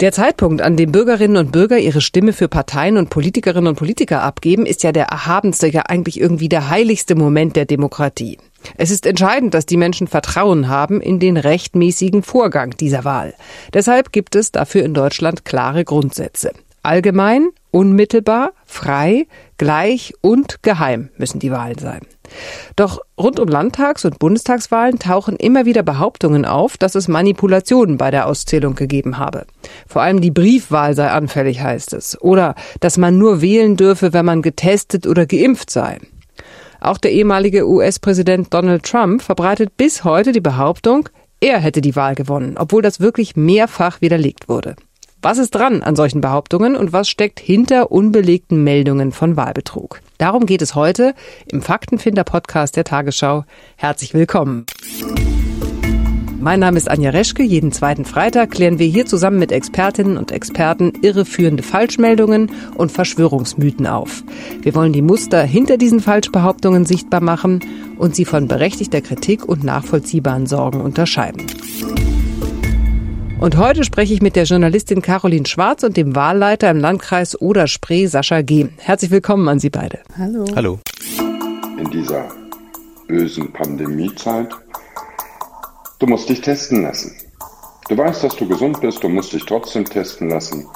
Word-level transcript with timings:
Der 0.00 0.10
Zeitpunkt, 0.10 0.60
an 0.60 0.76
dem 0.76 0.90
Bürgerinnen 0.90 1.36
und 1.36 1.52
Bürger 1.52 1.78
ihre 1.78 2.00
Stimme 2.00 2.32
für 2.32 2.48
Parteien 2.48 2.96
und 2.96 3.10
Politikerinnen 3.10 3.68
und 3.68 3.76
Politiker 3.76 4.22
abgeben, 4.22 4.66
ist 4.66 4.82
ja 4.82 4.90
der 4.90 5.04
erhabenste, 5.04 5.68
ja 5.68 5.82
eigentlich 5.82 6.18
irgendwie 6.18 6.48
der 6.48 6.68
heiligste 6.68 7.14
Moment 7.14 7.54
der 7.54 7.64
Demokratie. 7.64 8.38
Es 8.76 8.90
ist 8.90 9.06
entscheidend, 9.06 9.54
dass 9.54 9.66
die 9.66 9.76
Menschen 9.76 10.08
Vertrauen 10.08 10.68
haben 10.68 11.00
in 11.00 11.20
den 11.20 11.36
rechtmäßigen 11.36 12.24
Vorgang 12.24 12.76
dieser 12.76 13.04
Wahl. 13.04 13.34
Deshalb 13.72 14.10
gibt 14.10 14.34
es 14.34 14.50
dafür 14.50 14.82
in 14.84 14.94
Deutschland 14.94 15.44
klare 15.44 15.84
Grundsätze. 15.84 16.50
Allgemein, 16.82 17.50
unmittelbar, 17.70 18.50
frei, 18.66 19.28
gleich 19.58 20.14
und 20.20 20.62
geheim 20.62 21.10
müssen 21.16 21.38
die 21.38 21.50
Wahlen 21.50 21.78
sein. 21.78 22.00
Doch 22.76 23.00
rund 23.18 23.38
um 23.38 23.48
Landtags- 23.48 24.04
und 24.04 24.18
Bundestagswahlen 24.18 24.98
tauchen 24.98 25.36
immer 25.36 25.66
wieder 25.66 25.82
Behauptungen 25.82 26.44
auf, 26.44 26.76
dass 26.76 26.94
es 26.94 27.08
Manipulationen 27.08 27.98
bei 27.98 28.10
der 28.10 28.26
Auszählung 28.26 28.74
gegeben 28.74 29.18
habe. 29.18 29.46
Vor 29.86 30.02
allem 30.02 30.20
die 30.20 30.30
Briefwahl 30.30 30.94
sei 30.94 31.08
anfällig, 31.08 31.60
heißt 31.60 31.92
es. 31.92 32.20
Oder 32.20 32.54
dass 32.80 32.96
man 32.96 33.18
nur 33.18 33.40
wählen 33.40 33.76
dürfe, 33.76 34.12
wenn 34.12 34.24
man 34.24 34.42
getestet 34.42 35.06
oder 35.06 35.26
geimpft 35.26 35.70
sei. 35.70 35.98
Auch 36.80 36.98
der 36.98 37.12
ehemalige 37.12 37.66
US-Präsident 37.66 38.52
Donald 38.52 38.84
Trump 38.84 39.22
verbreitet 39.22 39.76
bis 39.76 40.04
heute 40.04 40.32
die 40.32 40.40
Behauptung, 40.40 41.08
er 41.40 41.58
hätte 41.58 41.80
die 41.80 41.96
Wahl 41.96 42.14
gewonnen, 42.14 42.56
obwohl 42.58 42.82
das 42.82 43.00
wirklich 43.00 43.36
mehrfach 43.36 44.00
widerlegt 44.00 44.48
wurde. 44.48 44.76
Was 45.24 45.38
ist 45.38 45.54
dran 45.54 45.82
an 45.82 45.96
solchen 45.96 46.20
Behauptungen 46.20 46.76
und 46.76 46.92
was 46.92 47.08
steckt 47.08 47.40
hinter 47.40 47.90
unbelegten 47.90 48.62
Meldungen 48.62 49.10
von 49.10 49.38
Wahlbetrug? 49.38 50.02
Darum 50.18 50.44
geht 50.44 50.60
es 50.60 50.74
heute 50.74 51.14
im 51.50 51.62
Faktenfinder-Podcast 51.62 52.76
der 52.76 52.84
Tagesschau. 52.84 53.44
Herzlich 53.76 54.12
willkommen. 54.12 54.66
Mein 56.38 56.60
Name 56.60 56.76
ist 56.76 56.90
Anja 56.90 57.08
Reschke. 57.08 57.42
Jeden 57.42 57.72
zweiten 57.72 58.04
Freitag 58.04 58.50
klären 58.50 58.78
wir 58.78 58.86
hier 58.86 59.06
zusammen 59.06 59.38
mit 59.38 59.50
Expertinnen 59.50 60.18
und 60.18 60.30
Experten 60.30 60.92
irreführende 61.00 61.62
Falschmeldungen 61.62 62.50
und 62.76 62.92
Verschwörungsmythen 62.92 63.86
auf. 63.86 64.22
Wir 64.60 64.74
wollen 64.74 64.92
die 64.92 65.00
Muster 65.00 65.42
hinter 65.42 65.78
diesen 65.78 66.00
Falschbehauptungen 66.00 66.84
sichtbar 66.84 67.22
machen 67.22 67.60
und 67.96 68.14
sie 68.14 68.26
von 68.26 68.46
berechtigter 68.46 69.00
Kritik 69.00 69.48
und 69.48 69.64
nachvollziehbaren 69.64 70.44
Sorgen 70.44 70.82
unterscheiden. 70.82 71.46
Und 73.40 73.56
heute 73.56 73.84
spreche 73.84 74.14
ich 74.14 74.22
mit 74.22 74.36
der 74.36 74.44
Journalistin 74.44 75.02
Caroline 75.02 75.46
Schwarz 75.46 75.82
und 75.82 75.96
dem 75.96 76.14
Wahlleiter 76.14 76.70
im 76.70 76.78
Landkreis 76.78 77.38
Oder-Spree, 77.40 78.06
Sascha 78.06 78.42
G. 78.42 78.68
Herzlich 78.78 79.10
willkommen 79.10 79.48
an 79.48 79.58
Sie 79.58 79.70
beide. 79.70 79.98
Hallo. 80.16 80.44
Hallo. 80.56 80.78
In 81.78 81.90
dieser 81.90 82.28
bösen 83.06 83.52
Pandemiezeit, 83.52 84.54
du 85.98 86.06
musst 86.06 86.28
dich 86.28 86.40
testen 86.40 86.82
lassen. 86.82 87.14
Du 87.88 87.98
weißt, 87.98 88.24
dass 88.24 88.36
du 88.36 88.48
gesund 88.48 88.80
bist, 88.80 89.02
du 89.02 89.08
musst 89.08 89.32
dich 89.32 89.44
trotzdem 89.44 89.84
testen 89.84 90.30
lassen, 90.30 90.66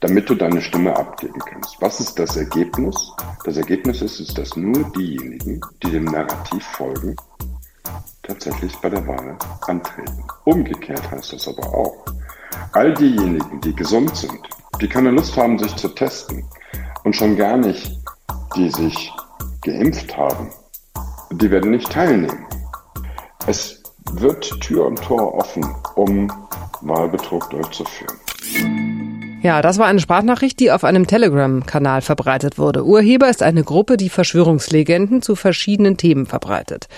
damit 0.00 0.28
du 0.28 0.34
deine 0.34 0.60
Stimme 0.60 0.96
abgeben 0.96 1.38
kannst. 1.38 1.76
Was 1.80 2.00
ist 2.00 2.18
das 2.18 2.36
Ergebnis? 2.36 2.96
Das 3.44 3.56
Ergebnis 3.56 4.02
ist, 4.02 4.18
ist 4.18 4.36
dass 4.36 4.56
nur 4.56 4.90
diejenigen, 4.96 5.60
die 5.82 5.90
dem 5.90 6.04
Narrativ 6.04 6.64
folgen, 6.64 7.14
tatsächlich 8.30 8.76
bei 8.76 8.88
der 8.88 9.04
Wahl 9.08 9.36
antreten. 9.66 10.24
Umgekehrt 10.44 11.10
heißt 11.10 11.32
das 11.32 11.48
aber 11.48 11.66
auch, 11.74 12.04
all 12.72 12.94
diejenigen, 12.94 13.60
die 13.60 13.74
gesund 13.74 14.14
sind, 14.16 14.38
die 14.80 14.88
keine 14.88 15.10
Lust 15.10 15.36
haben, 15.36 15.58
sich 15.58 15.74
zu 15.74 15.88
testen 15.88 16.44
und 17.02 17.16
schon 17.16 17.36
gar 17.36 17.56
nicht, 17.56 17.98
die 18.54 18.70
sich 18.70 19.12
geimpft 19.62 20.16
haben, 20.16 20.48
die 21.32 21.50
werden 21.50 21.72
nicht 21.72 21.90
teilnehmen. 21.90 22.46
Es 23.48 23.82
wird 24.12 24.60
Tür 24.60 24.86
und 24.86 25.02
Tor 25.02 25.34
offen, 25.34 25.64
um 25.96 26.30
Wahlbetrug 26.82 27.50
durchzuführen. 27.50 28.19
Ja, 29.42 29.62
das 29.62 29.78
war 29.78 29.86
eine 29.86 30.00
Sprachnachricht, 30.00 30.60
die 30.60 30.70
auf 30.70 30.84
einem 30.84 31.06
Telegram-Kanal 31.06 32.02
verbreitet 32.02 32.58
wurde. 32.58 32.84
Urheber 32.84 33.30
ist 33.30 33.42
eine 33.42 33.64
Gruppe, 33.64 33.96
die 33.96 34.10
Verschwörungslegenden 34.10 35.22
zu 35.22 35.34
verschiedenen 35.34 35.96
Themen 35.96 36.26
verbreitet. 36.26 36.88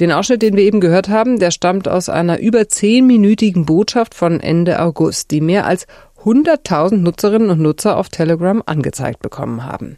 Den 0.00 0.10
Ausschnitt, 0.10 0.42
den 0.42 0.56
wir 0.56 0.64
eben 0.64 0.80
gehört 0.80 1.08
haben, 1.08 1.38
der 1.38 1.52
stammt 1.52 1.86
aus 1.86 2.08
einer 2.08 2.40
über 2.40 2.68
zehnminütigen 2.68 3.64
Botschaft 3.64 4.16
von 4.16 4.40
Ende 4.40 4.80
August, 4.80 5.30
die 5.30 5.40
mehr 5.40 5.66
als 5.66 5.86
100.000 6.24 6.96
Nutzerinnen 6.96 7.50
und 7.50 7.60
Nutzer 7.60 7.96
auf 7.96 8.08
Telegram 8.08 8.60
angezeigt 8.66 9.20
bekommen 9.20 9.64
haben. 9.64 9.96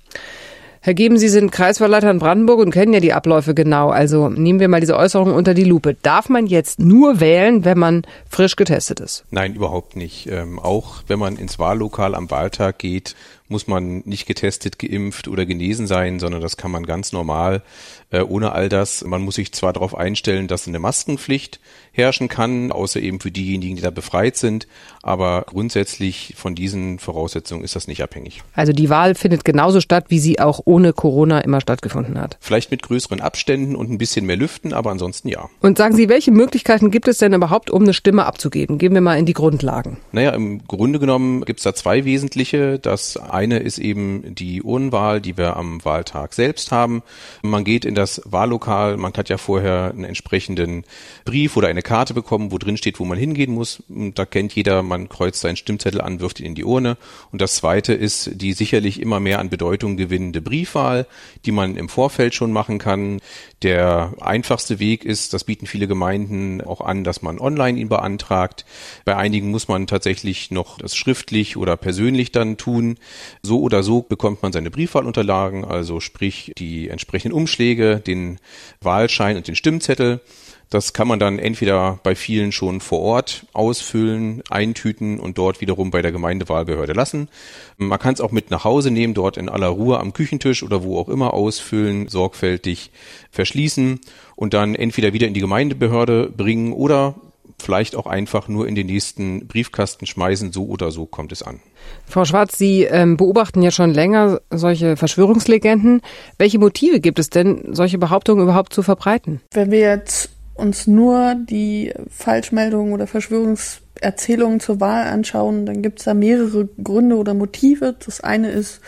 Herr 0.87 0.95
Geben, 0.95 1.19
Sie 1.19 1.29
sind 1.29 1.51
Kreiswahlleiter 1.51 2.13
in 2.13 2.21
Brandenburg 2.21 2.61
und 2.61 2.71
kennen 2.71 2.93
ja 2.93 3.01
die 3.01 3.13
Abläufe 3.13 3.55
genau. 3.55 3.91
Also 3.91 4.29
nehmen 4.29 4.61
wir 4.61 4.69
mal 4.69 4.79
diese 4.79 4.97
Äußerung 4.97 5.35
unter 5.35 5.53
die 5.53 5.65
Lupe. 5.65 5.97
Darf 6.01 6.29
man 6.29 6.47
jetzt 6.47 6.79
nur 6.79 7.19
wählen, 7.19 7.65
wenn 7.65 7.77
man 7.77 8.03
frisch 8.31 8.55
getestet 8.55 9.01
ist? 9.01 9.25
Nein, 9.33 9.57
überhaupt 9.57 9.97
nicht. 9.97 10.29
Ähm, 10.31 10.61
auch 10.61 11.03
wenn 11.09 11.19
man 11.19 11.39
ins 11.39 11.59
Wahllokal 11.59 12.15
am 12.15 12.31
Wahltag 12.31 12.79
geht, 12.79 13.17
muss 13.49 13.67
man 13.67 14.03
nicht 14.05 14.27
getestet, 14.27 14.79
geimpft 14.79 15.27
oder 15.27 15.45
genesen 15.45 15.89
sein, 15.89 16.21
sondern 16.21 16.41
das 16.41 16.57
kann 16.57 16.71
man 16.71 16.87
ganz 16.87 17.11
normal 17.11 17.63
äh, 18.11 18.21
ohne 18.21 18.53
all 18.53 18.69
das. 18.69 19.05
Man 19.05 19.23
muss 19.23 19.37
sich 19.37 19.53
zwar 19.53 19.73
darauf 19.73 19.95
einstellen, 19.95 20.49
dass 20.49 20.69
eine 20.69 20.79
Maskenpflicht 20.79 21.61
herrschen 21.93 22.29
kann, 22.29 22.73
außer 22.73 23.01
eben 23.01 23.21
für 23.21 23.31
diejenigen, 23.31 23.77
die 23.77 23.83
da 23.83 23.91
befreit 23.91 24.37
sind, 24.37 24.67
aber 25.03 25.45
grundsätzlich 25.47 26.35
von 26.37 26.55
diesen 26.55 26.99
Voraussetzungen 26.99 27.65
ist 27.65 27.75
das 27.75 27.89
nicht 27.89 28.03
abhängig. 28.03 28.43
Also 28.55 28.73
die 28.73 28.91
Wahl 28.91 29.15
findet 29.15 29.45
genauso 29.45 29.81
statt, 29.81 30.07
wie 30.09 30.19
sie 30.19 30.39
auch 30.39 30.61
ohne 30.67 30.93
Corona 30.93 31.41
immer 31.41 31.61
stattgefunden 31.61 32.21
hat. 32.21 32.37
Vielleicht 32.41 32.71
mit 32.71 32.83
größeren 32.83 33.21
Abständen 33.21 33.75
und 33.75 33.91
ein 33.91 33.99
bisschen 33.99 34.27
mehr 34.27 34.37
Lüften, 34.37 34.73
aber 34.73 34.91
ansonsten 34.91 35.29
ja. 35.29 35.49
Und 35.61 35.79
sagen 35.79 35.97
Sie, 35.97 36.09
welche 36.09 36.31
Möglichkeiten 36.31 36.91
gibt 36.91 37.09
es 37.09 37.19
denn 37.19 37.33
überhaupt, 37.33 37.71
um 37.71 37.83
eine 37.83 37.95
Stimme 37.95 38.27
abzugeben? 38.27 38.79
Gehen 38.79 38.95
wir 38.95 39.01
mal 39.01 39.19
in 39.19 39.27
die 39.27 39.33
Grundlagen. 39.33 39.97
Naja, 40.13 40.31
im 40.31 40.67
Grunde 40.67 40.99
genommen 40.99 41.45
gibt 41.45 41.61
es 41.61 41.65
da 41.65 41.75
zwei 41.75 42.05
wesentliche. 42.05 42.79
Das 42.79 43.17
eine 43.17 43.59
ist 43.59 43.79
eben 43.79 44.35
die 44.35 44.63
Urnenwahl, 44.63 45.21
die 45.21 45.39
wir 45.39 45.57
am 45.57 45.85
Wahltag 45.85 46.35
selbst 46.35 46.73
haben. 46.73 47.03
Man 47.43 47.65
geht 47.65 47.85
in 47.85 47.96
das 47.97 48.23
Wahllokal, 48.25 48.97
man 48.97 49.13
hat 49.15 49.29
ja 49.29 49.39
vorher 49.39 49.91
einen 49.91 50.05
entsprechenden 50.05 50.85
Brief 51.25 51.57
oder 51.57 51.69
eine 51.69 51.83
Karte 51.83 52.15
bekommen, 52.15 52.53
wo 52.53 52.59
drin 52.59 52.77
steht, 52.77 53.01
wo 53.01 53.05
man 53.05 53.19
hingehen 53.19 53.53
muss. 53.53 53.83
Und 53.89 54.19
da 54.19 54.25
kennt 54.25 54.55
jeder, 54.55 54.83
man 54.83 55.09
kreuzt 55.09 55.41
seinen 55.41 55.57
Stimmzettel 55.57 56.01
an, 56.01 56.21
wirft 56.21 56.41
ihn 56.41 56.47
in 56.47 56.55
die 56.55 56.65
Urne. 56.65 56.97
Und 57.33 57.41
das 57.41 57.57
zweite 57.57 57.95
ist 57.95 58.31
die 58.35 58.53
sicherlich 58.53 59.01
immer 59.01 59.21
mehr 59.21 59.39
an 59.39 59.51
Bedeutung 59.51 59.97
gewinnende 59.97 60.43
Briefwahl, 60.43 61.07
die 61.45 61.53
man 61.53 61.77
im 61.77 61.89
Vorfeld 61.89 62.35
schon 62.35 62.53
machen 62.53 62.79
kann. 62.79 63.21
Der 63.63 64.13
einfachste 64.21 64.79
Weg 64.79 65.05
ist, 65.05 65.33
das 65.33 65.45
bieten 65.45 65.67
viele 65.67 65.89
Gemeinden 65.89 66.61
auch 66.61 66.81
an, 66.81 67.05
dass 67.05 67.23
man 67.23 67.39
online 67.39 67.79
ihn 67.79 67.89
beantragt. 67.89 68.67
Bei 69.05 69.17
einigen 69.17 69.51
muss 69.51 69.69
man 69.69 69.87
tatsächlich 69.87 70.51
noch 70.51 70.79
das 70.79 70.95
schriftlich 70.95 71.57
oder 71.57 71.77
persönlich 71.77 72.33
dann 72.33 72.59
tun. 72.59 72.99
So 73.43 73.61
oder 73.61 73.83
so 73.83 74.03
bekommt 74.03 74.43
man 74.43 74.53
seine 74.53 74.71
Briefwahlunterlagen, 74.71 75.65
also 75.65 76.01
sprich 76.01 76.53
die 76.59 76.89
entsprechenden 76.89 77.37
Umschläge, 77.37 77.86
den 77.95 78.39
Wahlschein 78.81 79.37
und 79.37 79.47
den 79.47 79.55
Stimmzettel. 79.55 80.21
Das 80.69 80.93
kann 80.93 81.07
man 81.07 81.21
dann 81.21 81.39
entweder 81.39 82.01
bei 82.03 82.17
vielen 82.17 82.51
schon 82.51 82.81
vor 82.81 83.01
Ort 83.01 83.47
ausfüllen, 83.53 84.43
eintüten 84.51 85.21
und 85.21 85.39
dort 85.39 85.61
wiederum 85.61 85.93
bei 85.93 86.03
der 86.03 86.11
Gemeindewahlbehörde 86.11 86.93
lassen. 86.93 87.29
Man 87.77 88.01
kann 88.01 88.15
es 88.15 88.21
auch 88.21 88.33
mit 88.33 88.51
nach 88.51 88.65
Hause 88.65 88.91
nehmen, 88.91 89.15
dort 89.15 89.37
in 89.37 89.49
aller 89.49 89.69
Ruhe 89.69 90.01
am 90.01 90.13
Küchentisch 90.13 90.65
oder 90.65 90.83
wo 90.83 90.99
auch 90.99 91.09
immer 91.09 91.35
ausfüllen, 91.35 92.09
sorgfältig 92.09 92.91
verschließen 93.31 94.01
und 94.35 94.55
dann 94.55 94.75
entweder 94.75 95.13
wieder 95.13 95.29
in 95.29 95.35
die 95.35 95.41
Gemeindebehörde 95.41 96.33
bringen 96.37 96.73
oder 96.73 97.15
vielleicht 97.59 97.97
auch 97.97 98.07
einfach 98.07 98.49
nur 98.49 98.69
in 98.69 98.75
den 98.75 98.87
nächsten 98.87 99.47
Briefkasten 99.47 100.07
schmeißen. 100.07 100.53
So 100.53 100.67
oder 100.67 100.91
so 100.91 101.07
kommt 101.07 101.33
es 101.33 101.43
an. 101.43 101.61
Frau 102.07 102.25
Schwarz, 102.25 102.57
Sie 102.59 102.83
ähm, 102.83 103.17
beobachten 103.17 103.63
ja 103.63 103.71
schon 103.71 103.93
länger 103.93 104.41
solche 104.51 104.97
Verschwörungslegenden. 104.97 106.01
Welche 106.39 106.59
Motive 106.59 107.01
gibt 107.01 107.19
es 107.19 107.31
denn, 107.31 107.63
solche 107.73 107.99
Behauptungen 107.99 108.43
überhaupt 108.43 108.73
zu 108.73 108.83
verbreiten? 108.83 109.41
Wenn 109.53 109.71
wir 109.71 109.81
jetzt 109.81 110.31
uns 110.55 110.87
nur 110.87 111.35
die 111.35 111.93
Falschmeldungen 112.09 112.93
oder 112.93 113.07
Verschwörungserzählungen 113.07 114.61
zur 114.61 114.81
Wahl 114.81 115.07
anschauen, 115.07 115.67
dann 115.67 115.83
gibt 115.83 115.99
es 115.99 116.07
da 116.07 116.15
mehrere 116.15 116.69
Gründe 116.83 117.17
oder 117.17 117.35
Motive. 117.35 117.95
Das 118.05 118.21
eine 118.21 118.51
ist, 118.51 118.81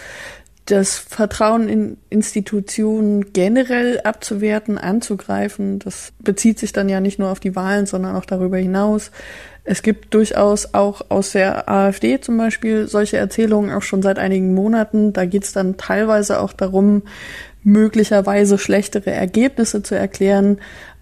das 0.71 0.99
Vertrauen 0.99 1.69
in 1.69 1.97
Institutionen 2.11 3.33
generell 3.33 4.01
abzuwerten, 4.05 4.77
anzugreifen. 4.77 5.79
Das 5.79 6.13
bezieht 6.19 6.59
sich 6.59 6.73
dann 6.73 6.91
ja 6.91 7.01
nicht 7.01 7.19
nur 7.19 7.31
auf 7.31 7.41
die 7.41 7.57
Wahlen, 7.57 7.87
sondern 7.87 8.15
auch 8.15 8.27
darüber 8.27 8.59
hinaus. 8.59 9.11
Es 9.65 9.83
gibt 9.83 10.13
durchaus 10.15 10.75
auch 10.75 11.03
aus 11.09 11.33
der 11.33 11.69
AfD 11.69 12.21
zum 12.21 12.37
Beispiel 12.37 12.87
solche 12.87 13.17
Erzählungen 13.17 13.71
auch 13.71 13.83
schon 13.83 14.03
seit 14.03 14.19
einigen 14.19 14.55
Monaten. 14.55 15.13
Da 15.15 15.25
geht 15.25 15.45
es 15.45 15.53
dann 15.53 15.79
teilweise 15.79 16.41
auch 16.41 16.53
darum, 16.53 17.03
möglicherweise 17.65 18.59
schlechtere 18.59 19.11
Ergebnisse 19.11 19.83
zu 19.83 19.95
erklären 19.95 20.59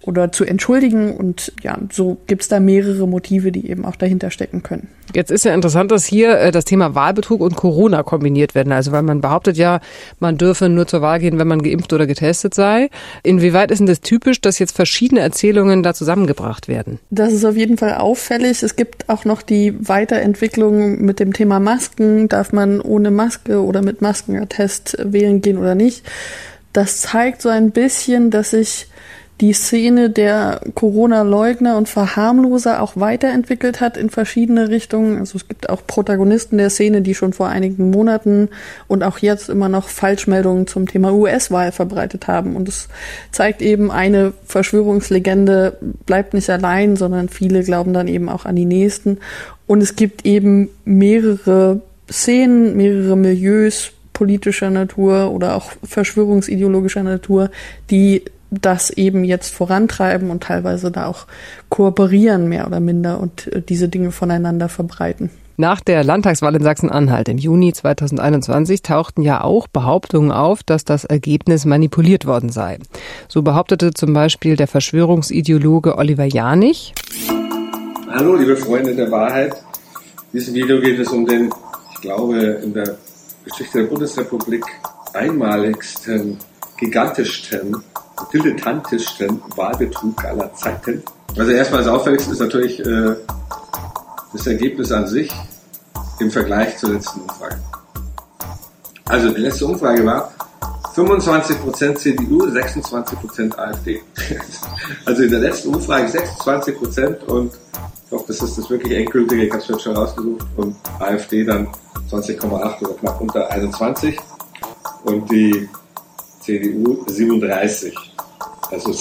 oder 0.07 0.33
zu 0.33 0.45
entschuldigen. 0.45 1.15
Und 1.15 1.53
ja, 1.63 1.79
so 1.93 2.17
gibt's 2.27 2.49
da 2.49 2.61
mehrere 2.61 3.07
Motive, 3.07 3.53
die 3.53 3.69
eben 3.69 3.85
auch 3.85 3.97
dahinter 3.97 4.31
stecken 4.31 4.63
können. 4.63 4.89
Jetzt 5.15 5.31
ist 5.31 5.45
ja 5.45 5.55
interessant, 5.55 5.91
dass 5.91 6.05
hier 6.05 6.39
äh, 6.39 6.51
das 6.51 6.65
Thema 6.65 6.95
Wahlbetrug 6.95 7.41
und 7.41 7.57
Corona 7.57 8.03
kombiniert 8.03 8.55
werden. 8.55 8.73
Also 8.73 8.93
weil 8.93 9.03
man 9.03 9.21
behauptet 9.21 9.57
ja, 9.57 9.81
man 10.21 10.39
dürfe 10.39 10.69
nur 10.69 10.87
zur 10.87 11.03
Wahl 11.03 11.21
gehen, 11.21 11.39
wenn 11.39 11.49
man 11.49 11.63
geimpft 11.63 11.93
oder 11.93 12.07
getestet 12.07 12.55
sei. 12.55 12.91
Inwieweit 13.23 13.71
ist 13.71 13.79
denn 13.79 13.87
das 13.87 14.01
typisch, 14.01 14.41
dass 14.41 14.59
jetzt 14.59 14.75
verschiedene 14.75 15.21
Erzählungen 15.21 15.83
da 15.83 15.95
zusammengebracht 15.95 16.69
werden? 16.69 16.99
Das 17.11 17.33
ist 17.33 17.45
auf 17.45 17.57
jeden 17.57 17.79
Fall 17.79 17.95
auffällig. 17.95 18.63
Es 18.63 18.77
gibt 18.77 19.09
auch 19.09 19.25
noch 19.25 19.43
die 19.43 19.75
Weiterentwicklung 19.89 21.05
mit 21.05 21.21
dem 21.21 21.33
Thema 21.33 21.61
Masken. 21.61 22.29
Darf 22.29 22.53
man 22.53 22.81
ohne 22.81 23.11
Maske 23.11 23.63
oder 23.63 23.83
mit 23.83 24.03
Maskenattest 24.03 24.97
wählen 25.03 25.41
gehen 25.41 25.59
oder 25.59 25.75
nicht? 25.75 26.05
Das 26.73 27.01
zeigt 27.01 27.41
so 27.41 27.49
ein 27.49 27.71
bisschen, 27.71 28.31
dass 28.31 28.51
sich 28.51 28.89
die 29.41 29.53
Szene 29.53 30.09
der 30.09 30.61
Corona-Leugner 30.75 31.77
und 31.77 31.91
Verharmloser 31.91 32.81
auch 32.81 32.93
weiterentwickelt 32.97 33.83
hat 33.83 33.99
in 33.99 34.09
verschiedene 34.09 34.71
Richtungen. 34.71 35.19
Also 35.19 35.37
es 35.37 35.47
gibt 35.47 35.69
auch 35.69 35.87
Protagonisten 35.87 36.57
der 36.57 36.71
Szene, 36.71 37.03
die 37.03 37.15
schon 37.15 37.35
vor 37.35 37.49
einigen 37.49 37.91
Monaten 37.91 38.49
und 38.89 39.03
auch 39.03 39.19
jetzt 39.19 39.51
immer 39.51 39.69
noch 39.69 39.89
Falschmeldungen 39.89 40.67
zum 40.67 40.89
Thema 40.89 41.13
US-Wahl 41.13 41.71
verbreitet 41.71 42.29
haben. 42.29 42.57
Und 42.57 42.67
es 42.67 42.89
zeigt 43.31 43.61
eben, 43.61 43.91
eine 43.91 44.33
Verschwörungslegende 44.47 45.77
bleibt 46.07 46.33
nicht 46.33 46.49
allein, 46.49 46.97
sondern 46.97 47.29
viele 47.29 47.63
glauben 47.63 47.93
dann 47.93 48.09
eben 48.09 48.31
auch 48.31 48.47
an 48.47 48.57
die 48.57 48.65
nächsten. 48.65 49.19
Und 49.67 49.83
es 49.83 49.97
gibt 49.97 50.25
eben 50.25 50.71
mehrere 50.87 51.83
Szenen, 52.11 52.75
mehrere 52.75 53.17
Milieus, 53.17 53.93
politischer 54.15 54.71
Natur 54.71 55.31
oder 55.31 55.57
auch 55.57 55.73
verschwörungsideologischer 55.83 57.03
Natur, 57.03 57.51
die 57.91 58.23
das 58.51 58.91
eben 58.91 59.25
jetzt 59.25 59.55
vorantreiben 59.55 60.31
und 60.31 60.43
teilweise 60.43 60.91
da 60.91 61.07
auch 61.07 61.27
kooperieren, 61.69 62.49
mehr 62.49 62.67
oder 62.67 62.81
minder, 62.81 63.21
und 63.21 63.53
äh, 63.53 63.63
diese 63.63 63.89
Dinge 63.89 64.13
voneinander 64.13 64.69
verbreiten. 64.69 65.31
Nach 65.59 65.81
der 65.81 66.05
Landtagswahl 66.05 66.55
in 66.55 66.63
Sachsen-Anhalt 66.63 67.31
im 67.31 67.39
Juni 67.39 67.73
2021 67.73 68.83
tauchten 68.83 69.23
ja 69.23 69.43
auch 69.43 69.69
Behauptungen 69.69 70.31
auf, 70.31 70.63
dass 70.63 70.85
das 70.85 71.07
Ergebnis 71.07 71.65
manipuliert 71.65 72.27
worden 72.27 72.51
sei. 72.51 72.79
So 73.27 73.41
behauptete 73.41 73.95
zum 73.95 74.13
Beispiel 74.13 74.57
der 74.57 74.67
Verschwörungsideologe 74.67 75.97
Oliver 75.97 76.27
Janich. 76.27 76.93
Hallo, 78.11 78.37
liebe 78.37 78.57
Freunde 78.57 78.95
der 78.95 79.11
Wahrheit. 79.11 79.55
In 80.33 80.41
diesem 80.41 80.55
Video 80.55 80.79
geht 80.79 80.99
es 80.99 81.09
um 81.09 81.25
den, 81.25 81.51
ich 81.95 82.01
glaube, 82.03 82.37
in 82.37 82.75
der 82.75 82.99
Geschichte 83.47 83.79
der 83.79 83.87
Bundesrepublik 83.87 84.65
einmaligsten, 85.15 86.37
gigantischsten 86.77 87.77
dilettantischsten 88.33 89.43
Wahlbetrug 89.55 90.25
aller 90.25 90.53
Zeiten. 90.55 91.03
Also 91.37 91.53
erstmal 91.53 91.83
das 91.83 91.89
Auffälligste 91.89 92.33
ist 92.33 92.41
natürlich 92.41 92.81
äh, 92.81 93.15
das 94.33 94.47
Ergebnis 94.47 94.93
an 94.93 95.07
sich 95.07 95.31
im 96.21 96.31
Vergleich 96.31 96.77
zur 96.79 96.91
letzten 96.91 97.21
Umfrage. 97.21 97.59
Also 99.05 99.31
die 99.31 99.41
letzte 99.41 99.67
Umfrage 99.67 100.05
war 100.05 100.33
25% 100.95 101.95
CDU, 101.97 102.45
26% 102.47 103.57
AfD. 103.59 104.03
also 105.05 105.23
in 105.23 105.31
der 105.31 105.41
letzten 105.41 105.75
Umfrage 105.75 106.07
26% 106.07 107.25
und 107.27 107.53
ich 108.07 108.13
hoffe, 108.13 108.25
das 108.29 108.41
ist 108.41 108.57
das 108.57 108.71
wirklich 108.71 108.97
endgültige, 108.97 109.45
ich 109.45 109.53
habe 109.53 109.63
es 109.63 109.83
schon 109.83 109.97
rausgesucht, 109.97 110.47
und 110.57 110.77
AfD 111.01 111.45
dann 111.45 111.69
20,8 112.09 112.83
oder 112.83 112.95
knapp 112.95 113.21
unter 113.21 113.51
21 113.51 114.17
und 115.05 115.31
die 115.31 115.69
CDU 116.47 117.05
37. 117.09 117.93
Also 118.71 118.93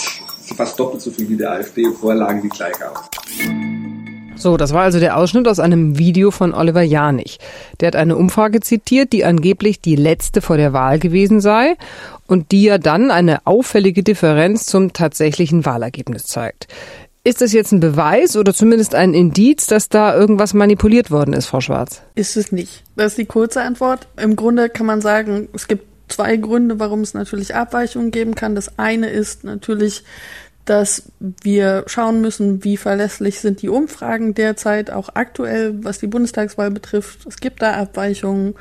fast 0.56 0.80
doppelt 0.80 1.02
so 1.02 1.12
viel 1.12 1.30
wie 1.30 1.38
der 1.38 1.52
AfD. 1.52 1.86
Vorlagen 1.92 2.42
die 2.42 2.50
gleich 2.50 2.74
aus. 2.84 2.98
So, 4.36 4.58
das 4.58 4.74
war 4.74 4.82
also 4.82 5.00
der 5.00 5.16
Ausschnitt 5.16 5.48
aus 5.48 5.60
einem 5.60 5.98
Video 5.98 6.32
von 6.32 6.54
Oliver 6.54 6.82
Janich. 6.82 7.40
Der 7.80 7.88
hat 7.88 7.96
eine 7.96 8.18
Umfrage 8.18 8.60
zitiert, 8.62 9.14
die 9.14 9.24
angeblich 9.24 9.80
die 9.80 9.96
letzte 9.96 10.42
vor 10.42 10.58
der 10.58 10.74
Wahl 10.74 11.00
gewesen 11.00 11.40
sei 11.40 11.76
und 12.28 12.52
die 12.52 12.64
ja 12.64 12.78
dann 12.80 13.12
eine 13.12 13.46
auffällige 13.46 14.04
Differenz 14.04 14.66
zum 14.66 14.92
tatsächlichen 14.92 15.66
Wahlergebnis 15.66 16.26
zeigt. 16.26 16.68
Ist 17.24 17.42
das 17.42 17.54
jetzt 17.54 17.72
ein 17.72 17.80
Beweis 17.80 18.36
oder 18.36 18.54
zumindest 18.54 18.94
ein 18.94 19.14
Indiz, 19.14 19.68
dass 19.68 19.90
da 19.90 20.16
irgendwas 20.16 20.54
manipuliert 20.54 21.12
worden 21.12 21.34
ist, 21.34 21.46
Frau 21.46 21.62
Schwarz? 21.62 22.02
Ist 22.16 22.38
es 22.38 22.52
nicht. 22.52 22.84
Das 22.96 23.14
ist 23.14 23.18
die 23.18 23.26
kurze 23.26 23.62
Antwort. 23.62 24.08
Im 24.22 24.36
Grunde 24.36 24.70
kann 24.70 24.86
man 24.86 25.02
sagen, 25.02 25.48
es 25.54 25.68
gibt 25.68 25.95
zwei 26.08 26.38
Gründe, 26.38 26.80
warum 26.80 27.02
es 27.02 27.14
natürlich 27.14 27.56
Abweichungen 27.56 28.12
geben 28.12 28.36
kann. 28.36 28.56
Das 28.56 28.78
eine 28.78 29.10
ist 29.10 29.44
natürlich, 29.44 30.04
dass 30.66 31.12
wir 31.20 31.84
schauen 31.86 32.22
müssen, 32.22 32.64
wie 32.64 32.76
verlässlich 32.76 33.40
sind 33.40 33.62
die 33.62 33.70
Umfragen 33.70 34.34
derzeit, 34.34 34.90
auch 34.90 35.10
aktuell, 35.14 35.84
was 35.84 36.00
die 36.00 36.08
Bundestagswahl 36.08 36.72
betrifft. 36.72 37.26
Es 37.28 37.38
gibt 37.38 37.62
da 37.62 37.74
Abweichungen. 37.74 38.56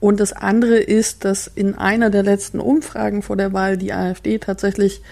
Und 0.00 0.20
das 0.20 0.32
andere 0.32 0.78
ist, 0.78 1.24
dass 1.26 1.46
in 1.46 1.74
einer 1.74 2.08
der 2.08 2.22
letzten 2.22 2.60
Umfragen 2.60 3.22
vor 3.22 3.36
der 3.36 3.52
Wahl 3.52 3.76
die 3.76 3.92
AfD 3.92 4.38
tatsächlich 4.38 5.02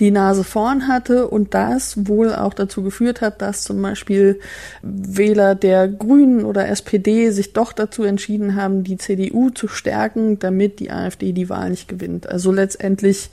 die 0.00 0.10
Nase 0.10 0.44
vorn 0.44 0.88
hatte 0.88 1.28
und 1.28 1.54
das 1.54 2.06
wohl 2.06 2.34
auch 2.34 2.52
dazu 2.52 2.82
geführt 2.82 3.20
hat, 3.20 3.40
dass 3.40 3.64
zum 3.64 3.80
Beispiel 3.80 4.40
Wähler 4.82 5.54
der 5.54 5.88
Grünen 5.88 6.44
oder 6.44 6.68
SPD 6.68 7.30
sich 7.30 7.54
doch 7.54 7.72
dazu 7.72 8.02
entschieden 8.02 8.56
haben, 8.56 8.84
die 8.84 8.98
CDU 8.98 9.50
zu 9.50 9.68
stärken, 9.68 10.38
damit 10.38 10.80
die 10.80 10.90
AfD 10.90 11.32
die 11.32 11.48
Wahl 11.48 11.70
nicht 11.70 11.88
gewinnt. 11.88 12.28
Also 12.28 12.52
letztendlich 12.52 13.30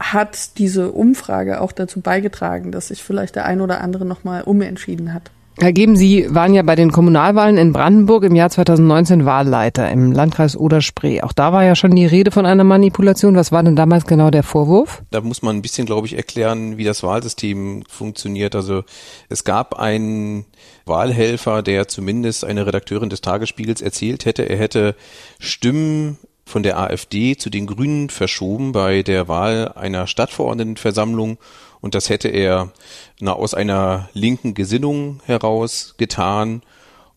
hat 0.00 0.58
diese 0.58 0.90
Umfrage 0.90 1.60
auch 1.60 1.70
dazu 1.70 2.00
beigetragen, 2.00 2.72
dass 2.72 2.88
sich 2.88 3.02
vielleicht 3.02 3.36
der 3.36 3.46
ein 3.46 3.60
oder 3.60 3.80
andere 3.80 4.04
nochmal 4.04 4.42
umentschieden 4.42 5.14
hat. 5.14 5.30
Herr 5.58 5.72
Geben, 5.72 5.96
Sie 5.96 6.26
waren 6.34 6.54
ja 6.54 6.62
bei 6.62 6.74
den 6.74 6.90
Kommunalwahlen 6.90 7.58
in 7.58 7.72
Brandenburg 7.72 8.24
im 8.24 8.34
Jahr 8.34 8.48
2019 8.48 9.26
Wahlleiter 9.26 9.90
im 9.90 10.10
Landkreis 10.10 10.56
Oder-Spree. 10.56 11.20
Auch 11.20 11.32
da 11.32 11.52
war 11.52 11.62
ja 11.62 11.76
schon 11.76 11.94
die 11.94 12.06
Rede 12.06 12.30
von 12.30 12.46
einer 12.46 12.64
Manipulation. 12.64 13.36
Was 13.36 13.52
war 13.52 13.62
denn 13.62 13.76
damals 13.76 14.06
genau 14.06 14.30
der 14.30 14.42
Vorwurf? 14.42 15.02
Da 15.10 15.20
muss 15.20 15.42
man 15.42 15.56
ein 15.56 15.62
bisschen, 15.62 15.84
glaube 15.84 16.06
ich, 16.06 16.16
erklären, 16.16 16.78
wie 16.78 16.84
das 16.84 17.02
Wahlsystem 17.02 17.84
funktioniert. 17.86 18.54
Also 18.54 18.82
es 19.28 19.44
gab 19.44 19.78
einen 19.78 20.46
Wahlhelfer, 20.86 21.62
der 21.62 21.86
zumindest 21.86 22.44
eine 22.44 22.66
Redakteurin 22.66 23.10
des 23.10 23.20
Tagesspiegels 23.20 23.82
erzählt 23.82 24.24
hätte, 24.24 24.48
er 24.48 24.56
hätte 24.56 24.96
Stimmen 25.38 26.18
von 26.44 26.62
der 26.62 26.78
AfD 26.78 27.36
zu 27.36 27.50
den 27.50 27.66
Grünen 27.66 28.10
verschoben 28.10 28.72
bei 28.72 29.02
der 29.02 29.28
Wahl 29.28 29.72
einer 29.74 30.06
Stadtverordnetenversammlung 30.06 31.38
und 31.82 31.94
das 31.94 32.08
hätte 32.08 32.28
er 32.28 32.72
na, 33.20 33.34
aus 33.34 33.52
einer 33.52 34.08
linken 34.14 34.54
Gesinnung 34.54 35.20
heraus 35.26 35.96
getan. 35.98 36.62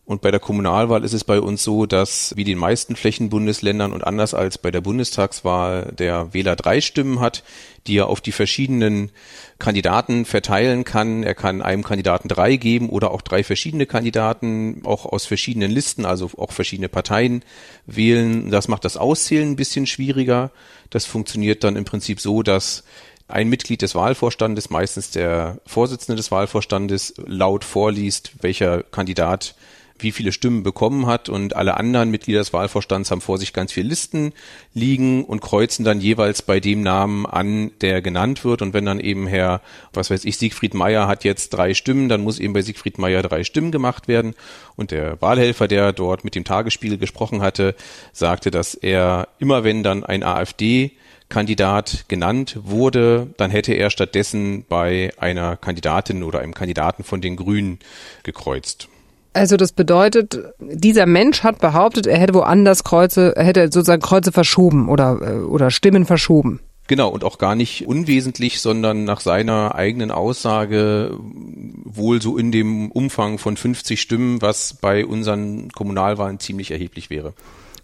Und 0.04 0.22
bei 0.22 0.30
der 0.30 0.38
Kommunalwahl 0.38 1.02
ist 1.02 1.14
es 1.14 1.24
bei 1.24 1.40
uns 1.40 1.64
so, 1.64 1.84
dass 1.84 2.32
wie 2.36 2.44
den 2.44 2.58
meisten 2.58 2.94
Flächenbundesländern 2.94 3.92
und 3.92 4.04
anders 4.04 4.34
als 4.34 4.58
bei 4.58 4.70
der 4.70 4.80
Bundestagswahl 4.80 5.92
der 5.98 6.32
Wähler 6.32 6.54
drei 6.54 6.80
Stimmen 6.80 7.18
hat, 7.18 7.42
die 7.88 7.98
er 7.98 8.08
auf 8.08 8.20
die 8.20 8.30
verschiedenen 8.30 9.10
Kandidaten 9.58 10.24
verteilen 10.24 10.84
kann. 10.84 11.24
Er 11.24 11.34
kann 11.34 11.60
einem 11.60 11.82
Kandidaten 11.82 12.28
drei 12.28 12.54
geben 12.56 12.88
oder 12.88 13.10
auch 13.10 13.22
drei 13.22 13.42
verschiedene 13.42 13.86
Kandidaten, 13.86 14.82
auch 14.84 15.06
aus 15.06 15.26
verschiedenen 15.26 15.72
Listen, 15.72 16.04
also 16.04 16.30
auch 16.36 16.52
verschiedene 16.52 16.88
Parteien 16.88 17.44
wählen. 17.86 18.50
Das 18.50 18.68
macht 18.68 18.84
das 18.84 18.96
Auszählen 18.96 19.50
ein 19.50 19.56
bisschen 19.56 19.86
schwieriger. 19.86 20.50
Das 20.90 21.04
funktioniert 21.04 21.64
dann 21.64 21.74
im 21.74 21.84
Prinzip 21.84 22.20
so, 22.20 22.44
dass 22.44 22.84
ein 23.28 23.48
Mitglied 23.48 23.82
des 23.82 23.94
Wahlvorstandes, 23.94 24.70
meistens 24.70 25.10
der 25.10 25.58
Vorsitzende 25.66 26.16
des 26.16 26.30
Wahlvorstandes, 26.30 27.14
laut 27.26 27.64
vorliest, 27.64 28.32
welcher 28.40 28.82
Kandidat 28.82 29.54
wie 29.98 30.12
viele 30.12 30.32
Stimmen 30.32 30.62
bekommen 30.62 31.06
hat. 31.06 31.28
Und 31.28 31.56
alle 31.56 31.76
anderen 31.76 32.10
Mitglieder 32.10 32.40
des 32.40 32.52
Wahlvorstands 32.52 33.10
haben 33.10 33.20
vor 33.20 33.38
sich 33.38 33.52
ganz 33.52 33.72
viele 33.72 33.88
Listen 33.88 34.32
liegen 34.74 35.24
und 35.24 35.40
kreuzen 35.40 35.84
dann 35.84 36.00
jeweils 36.00 36.42
bei 36.42 36.60
dem 36.60 36.82
Namen 36.82 37.26
an, 37.26 37.70
der 37.80 38.02
genannt 38.02 38.44
wird. 38.44 38.62
Und 38.62 38.74
wenn 38.74 38.84
dann 38.84 39.00
eben 39.00 39.26
Herr, 39.26 39.60
was 39.92 40.10
weiß 40.10 40.24
ich, 40.24 40.36
Siegfried 40.36 40.74
Meyer 40.74 41.08
hat 41.08 41.24
jetzt 41.24 41.50
drei 41.50 41.74
Stimmen, 41.74 42.08
dann 42.08 42.22
muss 42.22 42.38
eben 42.38 42.52
bei 42.52 42.62
Siegfried 42.62 42.98
Meyer 42.98 43.22
drei 43.22 43.44
Stimmen 43.44 43.70
gemacht 43.70 44.08
werden. 44.08 44.34
Und 44.76 44.90
der 44.90 45.20
Wahlhelfer, 45.20 45.68
der 45.68 45.92
dort 45.92 46.24
mit 46.24 46.34
dem 46.34 46.44
Tagesspiegel 46.44 46.98
gesprochen 46.98 47.42
hatte, 47.42 47.74
sagte, 48.12 48.50
dass 48.50 48.74
er 48.74 49.28
immer 49.38 49.64
wenn 49.64 49.82
dann 49.82 50.04
ein 50.04 50.22
AfD 50.22 50.92
Kandidat 51.28 52.04
genannt 52.08 52.58
wurde, 52.62 53.28
dann 53.36 53.50
hätte 53.50 53.72
er 53.72 53.90
stattdessen 53.90 54.64
bei 54.68 55.12
einer 55.18 55.56
Kandidatin 55.56 56.22
oder 56.22 56.40
einem 56.40 56.54
Kandidaten 56.54 57.04
von 57.04 57.20
den 57.20 57.36
Grünen 57.36 57.78
gekreuzt. 58.22 58.88
Also 59.32 59.58
das 59.58 59.72
bedeutet, 59.72 60.38
dieser 60.60 61.04
Mensch 61.04 61.42
hat 61.42 61.58
behauptet, 61.58 62.06
er 62.06 62.18
hätte 62.18 62.32
woanders 62.32 62.84
Kreuze, 62.84 63.36
er 63.36 63.44
hätte 63.44 63.64
sozusagen 63.64 64.00
Kreuze 64.00 64.32
verschoben 64.32 64.88
oder, 64.88 65.18
äh, 65.20 65.38
oder 65.40 65.70
Stimmen 65.70 66.06
verschoben. 66.06 66.60
Genau, 66.86 67.08
und 67.08 67.24
auch 67.24 67.38
gar 67.38 67.54
nicht 67.56 67.86
unwesentlich, 67.86 68.60
sondern 68.60 69.04
nach 69.04 69.20
seiner 69.20 69.74
eigenen 69.74 70.10
Aussage 70.10 71.18
wohl 71.18 72.22
so 72.22 72.38
in 72.38 72.52
dem 72.52 72.90
Umfang 72.92 73.38
von 73.38 73.56
50 73.56 74.00
Stimmen, 74.00 74.40
was 74.40 74.74
bei 74.74 75.04
unseren 75.04 75.70
Kommunalwahlen 75.70 76.38
ziemlich 76.38 76.70
erheblich 76.70 77.10
wäre. 77.10 77.34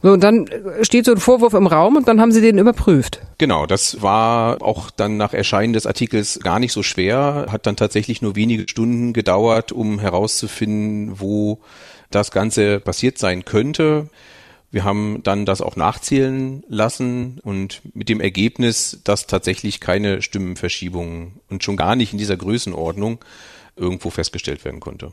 So, 0.02 0.12
und 0.12 0.24
dann 0.24 0.46
steht 0.82 1.04
so 1.04 1.12
ein 1.12 1.18
Vorwurf 1.18 1.54
im 1.54 1.68
Raum 1.68 1.96
und 1.96 2.08
dann 2.08 2.20
haben 2.20 2.32
Sie 2.32 2.40
den 2.40 2.58
überprüft. 2.58 3.20
Genau, 3.38 3.66
das 3.66 4.02
war 4.02 4.60
auch 4.60 4.90
dann 4.90 5.16
nach 5.16 5.32
Erscheinen 5.32 5.72
des 5.72 5.86
Artikels 5.86 6.40
gar 6.42 6.58
nicht 6.58 6.72
so 6.72 6.82
schwer, 6.82 7.46
hat 7.50 7.66
dann 7.66 7.76
tatsächlich 7.76 8.20
nur 8.20 8.34
wenige 8.34 8.68
Stunden 8.68 9.12
gedauert, 9.12 9.70
um 9.70 10.00
herauszufinden, 10.00 11.20
wo 11.20 11.60
das 12.10 12.32
Ganze 12.32 12.80
passiert 12.80 13.18
sein 13.18 13.44
könnte. 13.44 14.08
Wir 14.72 14.84
haben 14.84 15.20
dann 15.22 15.44
das 15.44 15.60
auch 15.60 15.76
nachzählen 15.76 16.64
lassen 16.66 17.38
und 17.44 17.82
mit 17.94 18.08
dem 18.08 18.20
Ergebnis, 18.20 19.00
dass 19.04 19.26
tatsächlich 19.26 19.80
keine 19.80 20.22
Stimmenverschiebung 20.22 21.40
und 21.50 21.62
schon 21.62 21.76
gar 21.76 21.94
nicht 21.94 22.12
in 22.12 22.18
dieser 22.18 22.38
Größenordnung 22.38 23.18
irgendwo 23.76 24.10
festgestellt 24.10 24.64
werden 24.64 24.80
konnte. 24.80 25.12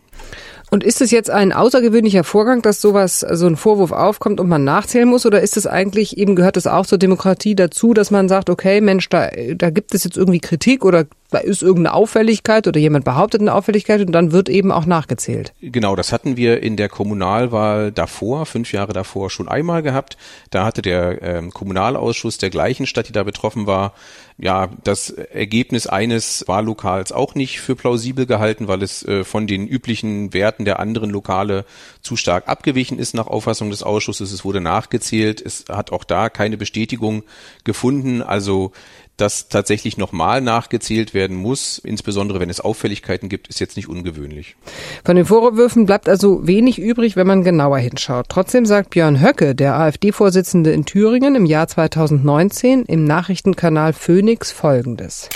Und 0.69 0.83
ist 0.83 1.01
es 1.01 1.11
jetzt 1.11 1.29
ein 1.29 1.53
außergewöhnlicher 1.53 2.23
Vorgang, 2.23 2.61
dass 2.61 2.81
sowas, 2.81 3.19
so 3.19 3.47
ein 3.47 3.55
Vorwurf 3.55 3.91
aufkommt 3.91 4.39
und 4.39 4.49
man 4.49 4.63
nachzählen 4.63 5.07
muss? 5.07 5.25
Oder 5.25 5.41
ist 5.41 5.57
es 5.57 5.65
eigentlich, 5.65 6.17
eben 6.17 6.35
gehört 6.35 6.57
es 6.57 6.67
auch 6.67 6.85
zur 6.85 6.97
Demokratie 6.97 7.55
dazu, 7.55 7.93
dass 7.93 8.11
man 8.11 8.27
sagt, 8.27 8.49
okay, 8.49 8.81
Mensch, 8.81 9.09
da, 9.09 9.29
da 9.55 9.69
gibt 9.69 9.93
es 9.95 10.03
jetzt 10.03 10.17
irgendwie 10.17 10.39
Kritik 10.39 10.83
oder 10.83 11.05
da 11.29 11.37
ist 11.37 11.61
irgendeine 11.61 11.93
Auffälligkeit 11.93 12.67
oder 12.67 12.79
jemand 12.79 13.05
behauptet 13.05 13.41
eine 13.41 13.53
Auffälligkeit 13.53 14.01
und 14.01 14.11
dann 14.11 14.31
wird 14.31 14.49
eben 14.49 14.71
auch 14.71 14.85
nachgezählt. 14.85 15.53
Genau, 15.61 15.95
das 15.95 16.11
hatten 16.11 16.37
wir 16.37 16.63
in 16.63 16.75
der 16.75 16.89
Kommunalwahl 16.89 17.91
davor, 17.91 18.45
fünf 18.45 18.71
Jahre 18.71 18.93
davor 18.93 19.29
schon 19.29 19.47
einmal 19.47 19.83
gehabt. 19.83 20.17
Da 20.49 20.65
hatte 20.65 20.81
der 20.81 21.21
ähm, 21.21 21.51
Kommunalausschuss 21.51 22.37
der 22.39 22.49
gleichen 22.49 22.87
Stadt, 22.87 23.07
die 23.07 23.13
da 23.13 23.23
betroffen 23.23 23.67
war, 23.67 23.93
ja, 24.41 24.69
das 24.85 25.09
Ergebnis 25.09 25.85
eines 25.85 26.45
Wahllokals 26.47 27.11
auch 27.11 27.35
nicht 27.35 27.59
für 27.59 27.75
plausibel 27.75 28.25
gehalten, 28.25 28.69
weil 28.69 28.81
es 28.81 29.03
äh, 29.03 29.25
von 29.25 29.47
den 29.47 29.67
üblichen 29.67 30.33
Werten 30.33 30.63
der 30.63 30.79
anderen 30.79 31.09
Lokale 31.09 31.65
zu 32.01 32.15
stark 32.15 32.47
abgewichen 32.47 32.99
ist 32.99 33.13
nach 33.13 33.27
Auffassung 33.27 33.69
des 33.69 33.83
Ausschusses. 33.83 34.31
Es 34.31 34.45
wurde 34.45 34.61
nachgezählt. 34.61 35.41
Es 35.41 35.65
hat 35.69 35.91
auch 35.91 36.05
da 36.05 36.29
keine 36.29 36.55
Bestätigung 36.55 37.23
gefunden. 37.65 38.21
Also 38.21 38.71
dass 39.19 39.49
tatsächlich 39.49 39.97
nochmal 39.97 40.41
nachgezählt 40.41 41.13
werden 41.13 41.35
muss, 41.35 41.77
insbesondere 41.77 42.39
wenn 42.39 42.49
es 42.49 42.59
Auffälligkeiten 42.59 43.29
gibt, 43.29 43.47
ist 43.47 43.59
jetzt 43.59 43.75
nicht 43.77 43.89
ungewöhnlich. 43.89 44.55
Von 45.03 45.15
den 45.15 45.25
Vorwürfen 45.25 45.85
bleibt 45.85 46.07
also 46.09 46.47
wenig 46.47 46.79
übrig, 46.79 47.15
wenn 47.15 47.27
man 47.27 47.43
genauer 47.43 47.79
hinschaut. 47.79 48.27
Trotzdem 48.29 48.65
sagt 48.65 48.91
Björn 48.91 49.21
Höcke, 49.21 49.55
der 49.55 49.75
AfD-Vorsitzende 49.75 50.71
in 50.71 50.85
Thüringen 50.85 51.35
im 51.35 51.45
Jahr 51.45 51.67
2019 51.67 52.83
im 52.85 53.05
Nachrichtenkanal 53.05 53.93
Phoenix 53.93 54.51
Folgendes. 54.51 55.29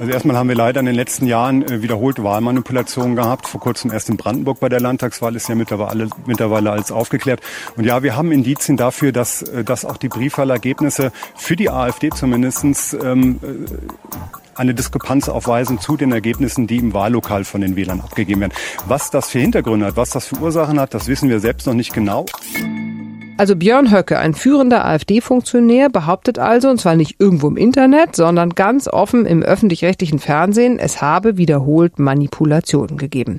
Also 0.00 0.12
erstmal 0.12 0.36
haben 0.36 0.48
wir 0.48 0.54
leider 0.54 0.78
in 0.78 0.86
den 0.86 0.94
letzten 0.94 1.26
Jahren 1.26 1.62
äh, 1.62 1.82
wiederholte 1.82 2.22
Wahlmanipulationen 2.22 3.16
gehabt. 3.16 3.48
Vor 3.48 3.60
kurzem 3.60 3.90
erst 3.90 4.08
in 4.08 4.16
Brandenburg 4.16 4.60
bei 4.60 4.68
der 4.68 4.80
Landtagswahl 4.80 5.34
ist 5.34 5.48
ja 5.48 5.56
mittlerweile, 5.56 6.08
mittlerweile 6.24 6.70
alles 6.70 6.92
aufgeklärt. 6.92 7.40
Und 7.76 7.84
ja, 7.84 8.02
wir 8.02 8.16
haben 8.16 8.30
Indizien 8.30 8.76
dafür, 8.76 9.10
dass, 9.10 9.42
äh, 9.42 9.64
dass 9.64 9.84
auch 9.84 9.96
die 9.96 10.08
Briefwahlergebnisse 10.08 11.10
für 11.34 11.56
die 11.56 11.68
AfD 11.68 12.10
zumindestens 12.10 12.94
ähm, 12.94 13.40
äh, 13.42 13.46
eine 14.54 14.74
Diskrepanz 14.74 15.28
aufweisen 15.28 15.80
zu 15.80 15.96
den 15.96 16.12
Ergebnissen, 16.12 16.66
die 16.66 16.76
im 16.76 16.94
Wahllokal 16.94 17.44
von 17.44 17.60
den 17.60 17.74
Wählern 17.74 18.00
abgegeben 18.00 18.40
werden. 18.40 18.52
Was 18.86 19.10
das 19.10 19.30
für 19.30 19.38
Hintergründe 19.40 19.86
hat, 19.86 19.96
was 19.96 20.10
das 20.10 20.26
für 20.26 20.36
Ursachen 20.36 20.78
hat, 20.78 20.94
das 20.94 21.08
wissen 21.08 21.28
wir 21.28 21.40
selbst 21.40 21.66
noch 21.66 21.74
nicht 21.74 21.92
genau. 21.92 22.26
Also 23.38 23.54
Björn 23.54 23.92
Höcke, 23.92 24.18
ein 24.18 24.34
führender 24.34 24.84
AfD-Funktionär, 24.84 25.90
behauptet 25.90 26.40
also, 26.40 26.70
und 26.70 26.80
zwar 26.80 26.96
nicht 26.96 27.20
irgendwo 27.20 27.46
im 27.46 27.56
Internet, 27.56 28.16
sondern 28.16 28.56
ganz 28.56 28.88
offen 28.88 29.26
im 29.26 29.44
öffentlich-rechtlichen 29.44 30.18
Fernsehen, 30.18 30.80
es 30.80 31.00
habe 31.00 31.36
wiederholt 31.36 32.00
Manipulationen 32.00 32.98
gegeben. 32.98 33.38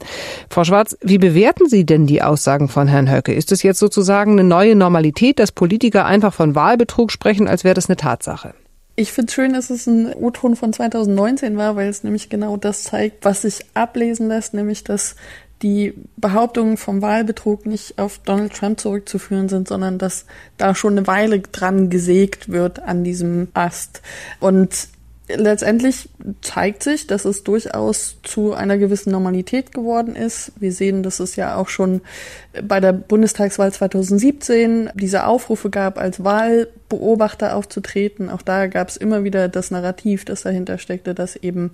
Frau 0.49 0.63
Schwarz, 0.63 0.95
wie 1.01 1.17
bewerten 1.17 1.67
Sie 1.67 1.85
denn 1.85 2.07
die 2.07 2.21
Aussagen 2.21 2.69
von 2.69 2.87
Herrn 2.87 3.11
Höcke? 3.11 3.33
Ist 3.33 3.51
es 3.51 3.61
jetzt 3.61 3.79
sozusagen 3.79 4.31
eine 4.31 4.45
neue 4.45 4.77
Normalität, 4.77 5.37
dass 5.37 5.51
Politiker 5.51 6.05
einfach 6.05 6.33
von 6.33 6.55
Wahlbetrug 6.55 7.11
sprechen, 7.11 7.49
als 7.49 7.65
wäre 7.65 7.75
das 7.75 7.89
eine 7.89 7.97
Tatsache? 7.97 8.53
Ich 8.95 9.11
finde 9.11 9.27
es 9.27 9.33
schön, 9.33 9.51
dass 9.51 9.69
es 9.69 9.85
ein 9.85 10.13
O-Ton 10.13 10.55
von 10.55 10.71
2019 10.71 11.57
war, 11.57 11.75
weil 11.75 11.89
es 11.89 12.05
nämlich 12.05 12.29
genau 12.29 12.55
das 12.55 12.83
zeigt, 12.83 13.25
was 13.25 13.41
sich 13.41 13.65
ablesen 13.73 14.29
lässt, 14.29 14.53
nämlich 14.53 14.85
dass 14.85 15.17
die 15.61 15.93
Behauptungen 16.17 16.77
vom 16.77 17.01
Wahlbetrug 17.01 17.65
nicht 17.65 17.99
auf 17.99 18.19
Donald 18.19 18.53
Trump 18.53 18.79
zurückzuführen 18.79 19.49
sind, 19.49 19.67
sondern 19.67 19.97
dass 19.97 20.25
da 20.57 20.73
schon 20.73 20.97
eine 20.97 21.07
Weile 21.07 21.39
dran 21.39 21.89
gesägt 21.89 22.49
wird 22.49 22.79
an 22.79 23.03
diesem 23.03 23.49
Ast. 23.53 24.01
Und 24.39 24.89
letztendlich 25.27 26.09
zeigt 26.41 26.83
sich, 26.83 27.07
dass 27.07 27.25
es 27.25 27.43
durchaus 27.43 28.17
zu 28.23 28.53
einer 28.53 28.77
gewissen 28.77 29.11
Normalität 29.11 29.71
geworden 29.71 30.15
ist. 30.15 30.51
Wir 30.59 30.71
sehen, 30.71 31.03
dass 31.03 31.19
es 31.19 31.35
ja 31.35 31.55
auch 31.55 31.69
schon 31.69 32.01
bei 32.63 32.79
der 32.79 32.93
Bundestagswahl 32.93 33.71
2017 33.71 34.89
diese 34.95 35.25
Aufrufe 35.25 35.69
gab, 35.69 35.97
als 35.97 36.23
Wahlbeobachter 36.23 37.55
aufzutreten. 37.55 38.29
Auch 38.29 38.41
da 38.41 38.67
gab 38.67 38.89
es 38.89 38.97
immer 38.97 39.23
wieder 39.23 39.47
das 39.49 39.71
Narrativ, 39.71 40.25
das 40.25 40.41
dahinter 40.41 40.77
steckte, 40.77 41.13
dass 41.13 41.35
eben 41.35 41.71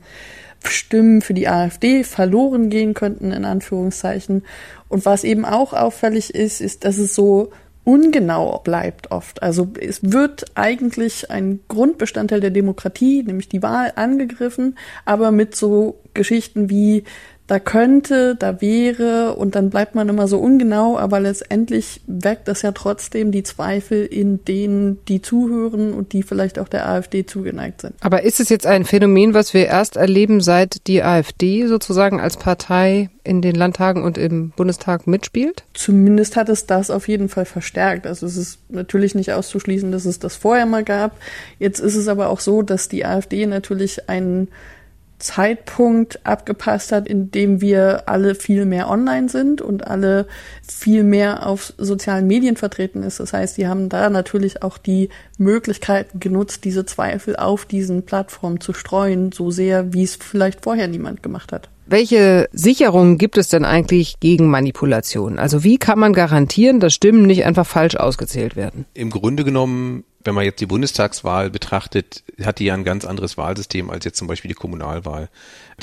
Stimmen 0.64 1.22
für 1.22 1.34
die 1.34 1.48
AfD 1.48 2.04
verloren 2.04 2.70
gehen 2.70 2.94
könnten, 2.94 3.32
in 3.32 3.46
Anführungszeichen. 3.46 4.44
Und 4.88 5.06
was 5.06 5.24
eben 5.24 5.46
auch 5.46 5.74
auffällig 5.74 6.34
ist, 6.34 6.62
ist, 6.62 6.86
dass 6.86 6.98
es 6.98 7.14
so 7.14 7.52
ungenau 7.84 8.60
bleibt 8.64 9.12
oft. 9.12 9.44
Also 9.44 9.70
es 9.80 10.00
wird 10.02 10.46
eigentlich 10.56 11.30
ein 11.30 11.60
Grundbestandteil 11.68 12.42
der 12.42 12.50
Demokratie, 12.50 13.24
nämlich 13.24 13.48
die 13.48 13.62
Wahl, 13.62 13.94
angegriffen, 13.96 14.78
aber 15.06 15.32
mit 15.32 15.56
so 15.56 16.00
Geschichten 16.14 16.70
wie 16.70 17.04
da 17.48 17.60
könnte, 17.60 18.36
da 18.36 18.60
wäre 18.60 19.36
und 19.36 19.56
dann 19.56 19.70
bleibt 19.70 19.94
man 19.94 20.10
immer 20.10 20.28
so 20.28 20.40
ungenau, 20.40 20.98
aber 20.98 21.20
letztendlich 21.20 22.02
weckt 22.08 22.48
das 22.48 22.64
ja 22.64 22.72
trotzdem 22.72 23.32
die 23.32 23.44
Zweifel 23.44 24.04
in 24.04 24.44
denen, 24.46 25.06
die 25.06 25.22
zuhören 25.22 25.94
und 25.94 26.14
die 26.14 26.24
vielleicht 26.24 26.58
auch 26.58 26.68
der 26.68 26.90
AfD 26.90 27.26
zugeneigt 27.26 27.82
sind. 27.82 27.94
Aber 28.02 28.24
ist 28.24 28.40
es 28.40 28.50
jetzt 28.50 28.66
ein 28.66 28.84
Phänomen, 28.84 29.36
was 29.36 29.54
wir 29.54 29.68
erst 29.68 29.96
erleben, 29.96 30.42
seit 30.42 30.88
die 30.88 31.04
AfD 31.04 31.68
sozusagen 31.68 32.20
als 32.20 32.38
Partei 32.38 33.12
in 33.24 33.44
den 33.44 33.56
Landtagen 33.56 34.04
und 34.04 34.18
im 34.18 34.50
Bundestag 34.50 35.06
mitspielt? 35.06 35.66
Zumindest 35.76 36.36
hat 36.38 36.50
es 36.50 36.66
das 36.66 36.90
auf 36.90 37.08
jeden 37.08 37.30
Fall 37.30 37.46
verstärkt. 37.46 38.08
Also 38.08 38.26
es 38.26 38.38
ist 38.38 38.60
natürlich 38.70 39.14
nicht 39.14 39.34
auszuschließen, 39.34 39.92
dass 39.92 40.06
es 40.06 40.18
das 40.18 40.36
vorher 40.36 40.66
mal 40.66 40.84
gab. 40.84 41.18
Jetzt 41.60 41.80
ist 41.80 41.96
es 41.96 42.08
aber 42.08 42.30
auch 42.30 42.40
so, 42.40 42.64
dass 42.64 42.90
die 42.90 43.06
AfD 43.06 43.46
natürlich 43.46 44.10
einen 44.10 44.48
Zeitpunkt 45.26 46.26
abgepasst 46.26 46.92
hat, 46.92 47.08
in 47.08 47.32
dem 47.32 47.60
wir 47.60 48.08
alle 48.08 48.36
viel 48.36 48.66
mehr 48.66 48.90
online 48.90 49.28
sind 49.28 49.62
und 49.62 49.88
alle 49.88 50.28
viel 50.62 51.04
mehr 51.04 51.48
auf 51.48 51.74
sozialen 51.78 52.28
Medien 52.28 52.58
vertreten 52.58 53.02
ist. 53.04 53.20
Das 53.20 53.34
heißt, 53.34 53.58
die 53.58 53.68
haben 53.68 53.90
da 53.90 54.10
natürlich 54.10 54.62
auch 54.62 54.78
die 54.78 55.10
Möglichkeiten 55.38 56.20
genutzt, 56.20 56.64
diese 56.64 56.86
Zweifel 56.86 57.36
auf 57.36 57.66
diesen 57.66 58.04
Plattformen 58.04 58.62
zu 58.62 58.74
streuen, 58.74 59.32
so 59.32 59.50
sehr, 59.50 59.94
wie 59.94 60.04
es 60.04 60.16
vielleicht 60.16 60.62
vorher 60.62 60.88
niemand 60.88 61.24
gemacht 61.24 61.52
hat. 61.52 61.70
Welche 61.88 62.50
Sicherungen 62.52 63.18
gibt 63.18 63.38
es 63.38 63.50
denn 63.50 63.66
eigentlich 63.66 64.20
gegen 64.20 64.48
Manipulation? 64.50 65.38
Also 65.38 65.64
wie 65.64 65.78
kann 65.78 66.00
man 66.00 66.14
garantieren, 66.14 66.80
dass 66.80 66.94
Stimmen 66.94 67.24
nicht 67.24 67.46
einfach 67.46 67.66
falsch 67.66 67.96
ausgezählt 67.96 68.56
werden? 68.56 68.86
Im 68.94 69.12
Grunde 69.12 69.44
genommen 69.44 70.04
wenn 70.26 70.36
man 70.36 70.44
jetzt 70.44 70.60
die 70.60 70.66
Bundestagswahl 70.66 71.52
betrachtet, 71.52 72.24
hat 72.44 72.60
die 72.60 72.66
ja 72.66 72.74
ein 72.74 72.84
ganz 72.84 73.06
anderes 73.06 73.38
Wahlsystem 73.38 73.90
als 73.92 74.06
jetzt 74.06 74.18
zum 74.18 74.28
Beispiel 74.28 74.50
die 74.50 74.56
Kommunalwahl. 74.56 75.30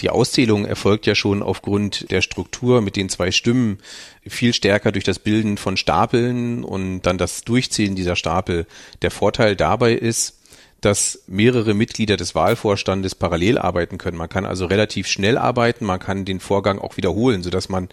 Die 0.01 0.11
Auszählung 0.11 0.67
erfolgt 0.67 1.07
ja 1.07 1.15
schon 1.15 1.43
aufgrund 1.43 2.11
der 2.11 2.23
Struktur 2.23 2.81
mit 2.83 2.97
den 2.97 3.09
zwei 3.09 3.31
Stimmen 3.31 3.79
viel 4.27 4.53
stärker 4.53 4.91
durch 4.91 5.05
das 5.05 5.21
Bilden 5.21 5.59
von 5.59 5.77
Stapeln 5.77 6.65
und 6.65 7.03
dann 7.03 7.19
das 7.19 7.43
Durchzählen 7.43 7.95
dieser 7.95 8.17
Stapel. 8.17 8.67
Der 9.03 9.13
Vorteil 9.13 9.55
dabei 9.55 9.93
ist, 9.93 10.39
dass 10.81 11.23
mehrere 11.29 11.75
Mitglieder 11.75 12.17
des 12.17 12.35
Wahlvorstandes 12.35 13.15
parallel 13.15 13.59
arbeiten 13.59 13.99
können. 13.99 14.17
Man 14.17 14.29
kann 14.29 14.45
also 14.45 14.67
relativ 14.67 15.07
schnell 15.07 15.39
arbeiten, 15.39 15.85
man 15.85 16.01
kann 16.01 16.25
den 16.25 16.41
Vorgang 16.41 16.81
auch 16.81 16.97
wiederholen, 16.97 17.45
sodass 17.45 17.69
man 17.69 17.89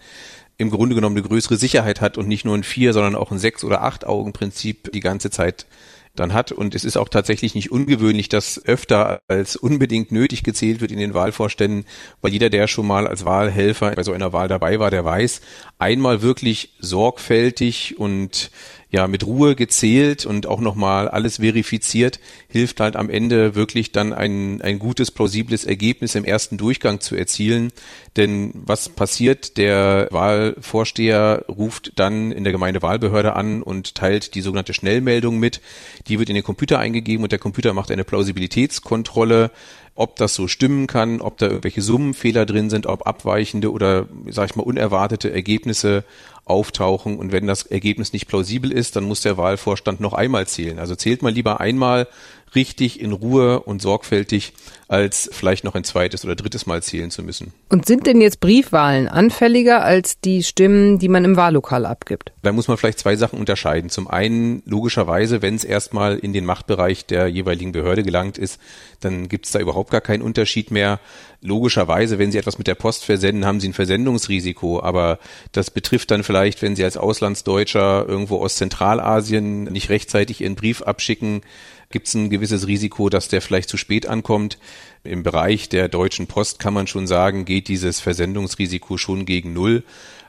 im 0.58 0.70
Grunde 0.70 0.96
genommen 0.96 1.16
eine 1.16 1.26
größere 1.26 1.56
Sicherheit 1.56 2.00
hat 2.00 2.18
und 2.18 2.26
nicht 2.26 2.44
nur 2.44 2.56
ein 2.56 2.64
vier, 2.64 2.92
sondern 2.92 3.14
auch 3.14 3.30
ein 3.30 3.38
sechs 3.38 3.62
oder 3.62 3.82
acht 3.82 4.04
Augen 4.04 4.32
Prinzip 4.32 4.90
die 4.92 5.00
ganze 5.00 5.30
Zeit 5.30 5.66
dann 6.14 6.32
hat. 6.32 6.52
Und 6.52 6.74
es 6.74 6.84
ist 6.84 6.96
auch 6.96 7.08
tatsächlich 7.08 7.54
nicht 7.54 7.70
ungewöhnlich, 7.70 8.28
dass 8.28 8.64
öfter 8.64 9.20
als 9.28 9.56
unbedingt 9.56 10.12
nötig 10.12 10.42
gezählt 10.42 10.80
wird 10.80 10.92
in 10.92 10.98
den 10.98 11.14
Wahlvorständen, 11.14 11.86
weil 12.20 12.32
jeder, 12.32 12.50
der 12.50 12.66
schon 12.68 12.86
mal 12.86 13.06
als 13.06 13.24
Wahlhelfer 13.24 13.92
bei 13.92 14.02
so 14.02 14.12
einer 14.12 14.32
Wahl 14.32 14.48
dabei 14.48 14.78
war, 14.78 14.90
der 14.90 15.04
weiß, 15.04 15.40
einmal 15.78 16.22
wirklich 16.22 16.74
sorgfältig 16.78 17.98
und 17.98 18.50
ja 18.90 19.06
mit 19.06 19.24
Ruhe 19.24 19.54
gezählt 19.54 20.26
und 20.26 20.46
auch 20.46 20.60
nochmal 20.60 21.08
alles 21.08 21.36
verifiziert, 21.36 22.18
hilft 22.48 22.80
halt 22.80 22.96
am 22.96 23.08
Ende 23.08 23.54
wirklich 23.54 23.92
dann 23.92 24.12
ein, 24.12 24.60
ein 24.62 24.78
gutes, 24.78 25.10
plausibles 25.10 25.64
Ergebnis 25.64 26.16
im 26.16 26.24
ersten 26.24 26.56
Durchgang 26.56 27.00
zu 27.00 27.14
erzielen. 27.14 27.70
Denn 28.16 28.52
was 28.54 28.88
passiert? 28.88 29.56
Der 29.56 30.08
Wahlvorsteher 30.10 31.44
ruft 31.48 31.92
dann 31.96 32.32
in 32.32 32.42
der 32.42 32.52
Gemeindewahlbehörde 32.52 33.36
an 33.36 33.62
und 33.62 33.94
teilt 33.94 34.34
die 34.34 34.40
sogenannte 34.40 34.74
Schnellmeldung 34.74 35.38
mit. 35.38 35.60
Die 36.08 36.18
wird 36.18 36.28
in 36.28 36.34
den 36.34 36.44
Computer 36.44 36.80
eingegeben 36.80 37.22
und 37.22 37.30
der 37.30 37.38
Computer 37.38 37.72
macht 37.72 37.92
eine 37.92 38.04
Plausibilitätskontrolle 38.04 39.52
ob 39.96 40.16
das 40.16 40.34
so 40.34 40.48
stimmen 40.48 40.86
kann, 40.86 41.20
ob 41.20 41.36
da 41.36 41.46
irgendwelche 41.46 41.82
Summenfehler 41.82 42.46
drin 42.46 42.70
sind, 42.70 42.86
ob 42.86 43.06
abweichende 43.06 43.70
oder, 43.70 44.06
sag 44.30 44.48
ich 44.48 44.56
mal, 44.56 44.62
unerwartete 44.62 45.30
Ergebnisse 45.30 46.04
auftauchen 46.50 47.18
und 47.18 47.32
wenn 47.32 47.46
das 47.46 47.62
Ergebnis 47.62 48.12
nicht 48.12 48.26
plausibel 48.26 48.70
ist, 48.72 48.96
dann 48.96 49.04
muss 49.04 49.22
der 49.22 49.36
Wahlvorstand 49.36 50.00
noch 50.00 50.12
einmal 50.12 50.46
zählen. 50.46 50.78
Also 50.78 50.94
zählt 50.94 51.22
mal 51.22 51.32
lieber 51.32 51.60
einmal 51.60 52.08
richtig 52.54 53.00
in 53.00 53.12
Ruhe 53.12 53.60
und 53.60 53.80
sorgfältig, 53.80 54.52
als 54.88 55.30
vielleicht 55.32 55.62
noch 55.62 55.76
ein 55.76 55.84
zweites 55.84 56.24
oder 56.24 56.34
drittes 56.34 56.66
Mal 56.66 56.82
zählen 56.82 57.10
zu 57.10 57.22
müssen. 57.22 57.52
Und 57.68 57.86
sind 57.86 58.06
denn 58.06 58.20
jetzt 58.20 58.40
Briefwahlen 58.40 59.06
anfälliger 59.06 59.84
als 59.84 60.20
die 60.20 60.42
Stimmen, 60.42 60.98
die 60.98 61.08
man 61.08 61.24
im 61.24 61.36
Wahllokal 61.36 61.86
abgibt? 61.86 62.32
Da 62.42 62.50
muss 62.50 62.66
man 62.66 62.76
vielleicht 62.76 62.98
zwei 62.98 63.14
Sachen 63.14 63.38
unterscheiden. 63.38 63.88
Zum 63.88 64.08
einen, 64.08 64.62
logischerweise, 64.66 65.42
wenn 65.42 65.54
es 65.54 65.64
erstmal 65.64 66.18
in 66.18 66.32
den 66.32 66.44
Machtbereich 66.44 67.06
der 67.06 67.28
jeweiligen 67.28 67.70
Behörde 67.70 68.02
gelangt 68.02 68.36
ist, 68.36 68.60
dann 68.98 69.28
gibt 69.28 69.46
es 69.46 69.52
da 69.52 69.60
überhaupt 69.60 69.90
gar 69.90 70.00
keinen 70.00 70.22
Unterschied 70.22 70.72
mehr. 70.72 70.98
Logischerweise, 71.42 72.18
wenn 72.18 72.32
Sie 72.32 72.38
etwas 72.38 72.58
mit 72.58 72.66
der 72.66 72.74
Post 72.74 73.04
versenden, 73.04 73.46
haben 73.46 73.60
Sie 73.60 73.68
ein 73.68 73.74
Versendungsrisiko, 73.74 74.82
aber 74.82 75.18
das 75.52 75.70
betrifft 75.70 76.10
dann 76.10 76.24
vielleicht, 76.24 76.62
wenn 76.62 76.76
Sie 76.76 76.84
als 76.84 76.96
Auslandsdeutscher 76.96 78.06
irgendwo 78.08 78.38
aus 78.38 78.56
Zentralasien 78.56 79.64
nicht 79.64 79.88
rechtzeitig 79.88 80.40
Ihren 80.40 80.56
Brief 80.56 80.82
abschicken, 80.82 81.42
gibt 81.90 82.06
es 82.06 82.14
ein 82.14 82.30
gewisses 82.30 82.68
Risiko, 82.68 83.08
dass 83.08 83.28
der 83.28 83.42
vielleicht 83.42 83.68
zu 83.68 83.76
spät 83.76 84.06
ankommt. 84.06 84.58
Im 85.02 85.24
Bereich 85.24 85.68
der 85.68 85.88
Deutschen 85.88 86.28
Post 86.28 86.60
kann 86.60 86.72
man 86.72 86.86
schon 86.86 87.08
sagen, 87.08 87.44
geht 87.44 87.66
dieses 87.66 87.98
Versendungsrisiko 87.98 88.96
schon 88.96 89.26
gegen 89.26 89.52
Null. 89.52 89.82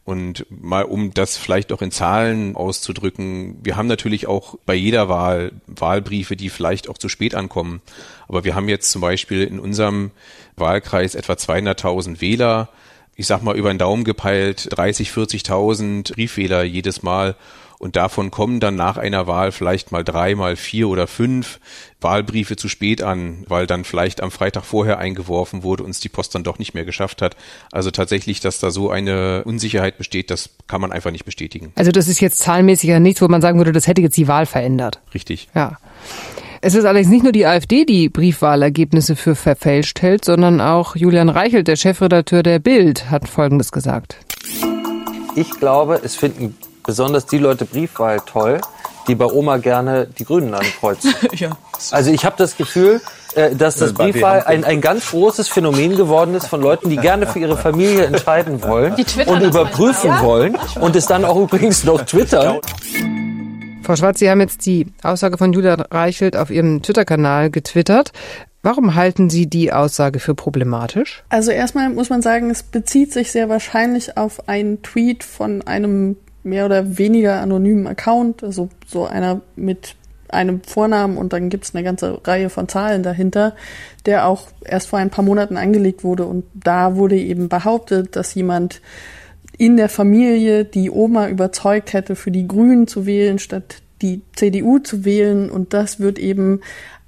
Und 0.03 0.47
mal 0.49 0.83
um 0.83 1.13
das 1.13 1.37
vielleicht 1.37 1.71
auch 1.71 1.83
in 1.83 1.91
Zahlen 1.91 2.55
auszudrücken, 2.55 3.59
wir 3.63 3.77
haben 3.77 3.85
natürlich 3.85 4.25
auch 4.25 4.55
bei 4.65 4.73
jeder 4.73 5.07
Wahl 5.07 5.51
Wahlbriefe, 5.67 6.35
die 6.35 6.49
vielleicht 6.49 6.89
auch 6.89 6.97
zu 6.97 7.07
spät 7.07 7.35
ankommen. 7.35 7.81
Aber 8.27 8.43
wir 8.43 8.55
haben 8.55 8.67
jetzt 8.67 8.89
zum 8.89 9.01
Beispiel 9.01 9.43
in 9.43 9.59
unserem 9.59 10.09
Wahlkreis 10.55 11.13
etwa 11.13 11.33
200.000 11.33 12.19
Wähler. 12.19 12.69
Ich 13.15 13.27
sag 13.27 13.43
mal 13.43 13.55
über 13.55 13.71
den 13.71 13.77
Daumen 13.77 14.03
gepeilt 14.03 14.69
30, 14.71 15.11
40.000 15.11 16.13
Briefwähler 16.13 16.63
jedes 16.63 17.03
Mal. 17.03 17.35
Und 17.81 17.95
davon 17.95 18.29
kommen 18.29 18.59
dann 18.59 18.75
nach 18.75 18.97
einer 18.97 19.25
Wahl 19.25 19.51
vielleicht 19.51 19.91
mal 19.91 20.03
drei, 20.03 20.35
mal 20.35 20.55
vier 20.55 20.87
oder 20.87 21.07
fünf 21.07 21.59
Wahlbriefe 21.99 22.55
zu 22.55 22.69
spät 22.69 23.01
an, 23.01 23.43
weil 23.47 23.65
dann 23.65 23.85
vielleicht 23.85 24.21
am 24.21 24.29
Freitag 24.29 24.65
vorher 24.65 24.99
eingeworfen 24.99 25.63
wurde 25.63 25.83
und 25.83 25.89
es 25.89 25.99
die 25.99 26.07
Post 26.07 26.35
dann 26.35 26.43
doch 26.43 26.59
nicht 26.59 26.75
mehr 26.75 26.85
geschafft 26.85 27.23
hat. 27.23 27.35
Also 27.71 27.89
tatsächlich, 27.89 28.39
dass 28.39 28.59
da 28.59 28.69
so 28.69 28.91
eine 28.91 29.43
Unsicherheit 29.45 29.97
besteht, 29.97 30.29
das 30.29 30.51
kann 30.67 30.79
man 30.79 30.91
einfach 30.91 31.09
nicht 31.09 31.25
bestätigen. 31.25 31.73
Also 31.73 31.91
das 31.91 32.07
ist 32.07 32.21
jetzt 32.21 32.37
zahlenmäßig 32.37 32.87
ja 32.87 32.99
nichts, 32.99 33.19
wo 33.19 33.27
man 33.27 33.41
sagen 33.41 33.57
würde, 33.57 33.71
das 33.71 33.87
hätte 33.87 34.03
jetzt 34.03 34.15
die 34.15 34.27
Wahl 34.27 34.45
verändert. 34.45 34.99
Richtig. 35.15 35.49
Ja. 35.55 35.79
Es 36.61 36.75
ist 36.75 36.85
allerdings 36.85 37.09
nicht 37.09 37.23
nur 37.23 37.31
die 37.31 37.47
AfD, 37.47 37.83
die 37.83 38.09
Briefwahlergebnisse 38.09 39.15
für 39.15 39.33
verfälscht 39.33 40.03
hält, 40.03 40.23
sondern 40.23 40.61
auch 40.61 40.95
Julian 40.95 41.29
Reichelt, 41.29 41.67
der 41.67 41.77
Chefredakteur 41.77 42.43
der 42.43 42.59
Bild, 42.59 43.09
hat 43.09 43.27
Folgendes 43.27 43.71
gesagt. 43.71 44.17
Ich 45.35 45.49
glaube, 45.59 45.99
es 46.03 46.15
finden 46.15 46.55
besonders 46.91 47.25
die 47.25 47.37
Leute 47.37 47.63
Briefwahl 47.63 48.19
toll, 48.25 48.59
die 49.07 49.15
bei 49.15 49.23
Oma 49.23 49.55
gerne 49.55 50.07
die 50.07 50.25
Grünen 50.25 50.53
ankreuzen. 50.53 51.13
ja. 51.31 51.51
Also 51.89 52.11
ich 52.11 52.25
habe 52.25 52.35
das 52.37 52.57
Gefühl, 52.57 52.99
äh, 53.35 53.55
dass 53.55 53.77
das 53.77 53.93
Briefwahl 53.93 54.43
ein, 54.43 54.65
ein 54.65 54.81
ganz 54.81 55.09
großes 55.11 55.47
Phänomen 55.47 55.95
geworden 55.95 56.35
ist 56.35 56.47
von 56.47 56.61
Leuten, 56.61 56.89
die 56.89 56.97
gerne 56.97 57.27
für 57.27 57.39
ihre 57.39 57.55
Familie 57.55 58.03
entscheiden 58.03 58.61
wollen 58.67 58.93
und 59.25 59.41
überprüfen 59.41 60.11
wollen 60.19 60.57
und 60.81 60.97
es 60.97 61.05
dann 61.05 61.23
auch 61.23 61.37
übrigens 61.37 61.85
noch 61.85 62.01
twittern. 62.01 62.59
Frau 63.83 63.95
Schwarz, 63.95 64.19
Sie 64.19 64.29
haben 64.29 64.41
jetzt 64.41 64.65
die 64.65 64.87
Aussage 65.01 65.37
von 65.37 65.53
Julia 65.53 65.75
Reichelt 65.75 66.35
auf 66.35 66.51
Ihrem 66.51 66.81
Twitter-Kanal 66.81 67.51
getwittert. 67.51 68.11
Warum 68.63 68.95
halten 68.95 69.29
Sie 69.29 69.47
die 69.47 69.71
Aussage 69.71 70.19
für 70.19 70.35
problematisch? 70.35 71.23
Also 71.29 71.51
erstmal 71.51 71.89
muss 71.89 72.09
man 72.09 72.21
sagen, 72.21 72.49
es 72.49 72.63
bezieht 72.63 73.13
sich 73.13 73.31
sehr 73.31 73.47
wahrscheinlich 73.47 74.17
auf 74.17 74.49
einen 74.49 74.81
Tweet 74.81 75.23
von 75.23 75.61
einem 75.61 76.17
mehr 76.43 76.65
oder 76.65 76.97
weniger 76.97 77.41
anonymen 77.41 77.87
Account, 77.87 78.43
also 78.43 78.69
so 78.87 79.05
einer 79.05 79.41
mit 79.55 79.95
einem 80.29 80.61
Vornamen 80.63 81.17
und 81.17 81.33
dann 81.33 81.49
gibt's 81.49 81.75
eine 81.75 81.83
ganze 81.83 82.19
Reihe 82.25 82.49
von 82.49 82.67
Zahlen 82.67 83.03
dahinter, 83.03 83.55
der 84.05 84.27
auch 84.27 84.47
erst 84.63 84.87
vor 84.87 84.99
ein 84.99 85.09
paar 85.09 85.25
Monaten 85.25 85.57
angelegt 85.57 86.03
wurde. 86.03 86.25
Und 86.25 86.45
da 86.53 86.95
wurde 86.95 87.17
eben 87.17 87.49
behauptet, 87.49 88.15
dass 88.15 88.33
jemand 88.33 88.81
in 89.57 89.77
der 89.77 89.89
Familie 89.89 90.65
die 90.65 90.89
Oma 90.89 91.27
überzeugt 91.27 91.93
hätte, 91.93 92.15
für 92.15 92.31
die 92.31 92.47
Grünen 92.47 92.87
zu 92.87 93.05
wählen, 93.05 93.39
statt 93.39 93.81
die 94.01 94.21
CDU 94.35 94.79
zu 94.79 95.05
wählen. 95.05 95.49
Und 95.49 95.73
das 95.73 95.99
wird 95.99 96.17
eben 96.17 96.61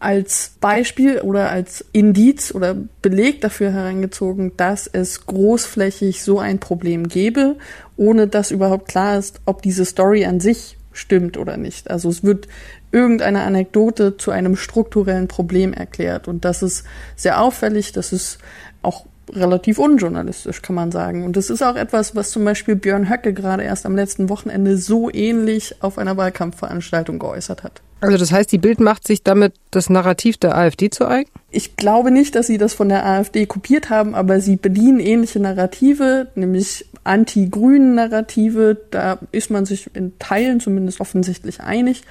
als 0.03 0.55
Beispiel 0.59 1.21
oder 1.21 1.49
als 1.49 1.85
Indiz 1.93 2.53
oder 2.53 2.75
Beleg 3.01 3.41
dafür 3.41 3.71
herangezogen, 3.71 4.51
dass 4.57 4.87
es 4.87 5.25
großflächig 5.25 6.21
so 6.21 6.39
ein 6.39 6.59
Problem 6.59 7.07
gäbe, 7.07 7.55
ohne 7.95 8.27
dass 8.27 8.51
überhaupt 8.51 8.89
klar 8.89 9.17
ist, 9.17 9.41
ob 9.45 9.61
diese 9.61 9.85
Story 9.85 10.25
an 10.25 10.39
sich 10.39 10.77
stimmt 10.91 11.37
oder 11.37 11.57
nicht. 11.57 11.89
Also 11.89 12.09
es 12.09 12.23
wird 12.23 12.47
irgendeine 12.91 13.41
Anekdote 13.41 14.17
zu 14.17 14.31
einem 14.31 14.55
strukturellen 14.55 15.27
Problem 15.27 15.73
erklärt 15.73 16.27
und 16.27 16.45
das 16.45 16.61
ist 16.61 16.85
sehr 17.15 17.41
auffällig, 17.41 17.91
das 17.91 18.13
ist 18.13 18.37
auch 18.81 19.05
relativ 19.31 19.79
unjournalistisch, 19.79 20.61
kann 20.61 20.75
man 20.75 20.91
sagen. 20.91 21.23
Und 21.23 21.37
das 21.37 21.49
ist 21.49 21.61
auch 21.61 21.75
etwas, 21.75 22.15
was 22.15 22.31
zum 22.31 22.43
Beispiel 22.45 22.75
Björn 22.75 23.09
Höcke 23.09 23.33
gerade 23.33 23.63
erst 23.63 23.85
am 23.85 23.95
letzten 23.95 24.29
Wochenende 24.29 24.77
so 24.77 25.09
ähnlich 25.11 25.75
auf 25.81 25.97
einer 25.97 26.17
Wahlkampfveranstaltung 26.17 27.19
geäußert 27.19 27.63
hat. 27.63 27.81
Also 28.01 28.17
das 28.17 28.33
heißt, 28.33 28.51
die 28.51 28.57
Bild 28.57 28.81
macht 28.81 29.07
sich 29.07 29.23
damit 29.23 29.53
das 29.71 29.89
Narrativ 29.89 30.37
der 30.37 30.57
AfD 30.57 30.89
zu 30.89 31.07
eigen? 31.07 31.29
Ich 31.51 31.77
glaube 31.77 32.11
nicht, 32.11 32.35
dass 32.35 32.47
sie 32.47 32.57
das 32.57 32.73
von 32.73 32.89
der 32.89 33.05
AfD 33.05 33.45
kopiert 33.45 33.89
haben, 33.89 34.13
aber 34.13 34.41
sie 34.41 34.57
bedienen 34.57 34.99
ähnliche 34.99 35.39
Narrative, 35.39 36.27
nämlich 36.35 36.85
anti-grünen 37.05 37.95
Narrative. 37.95 38.77
Da 38.91 39.19
ist 39.31 39.51
man 39.51 39.65
sich 39.65 39.89
in 39.95 40.19
Teilen 40.19 40.59
zumindest 40.59 40.99
offensichtlich 40.99 41.61
einig. 41.61 42.03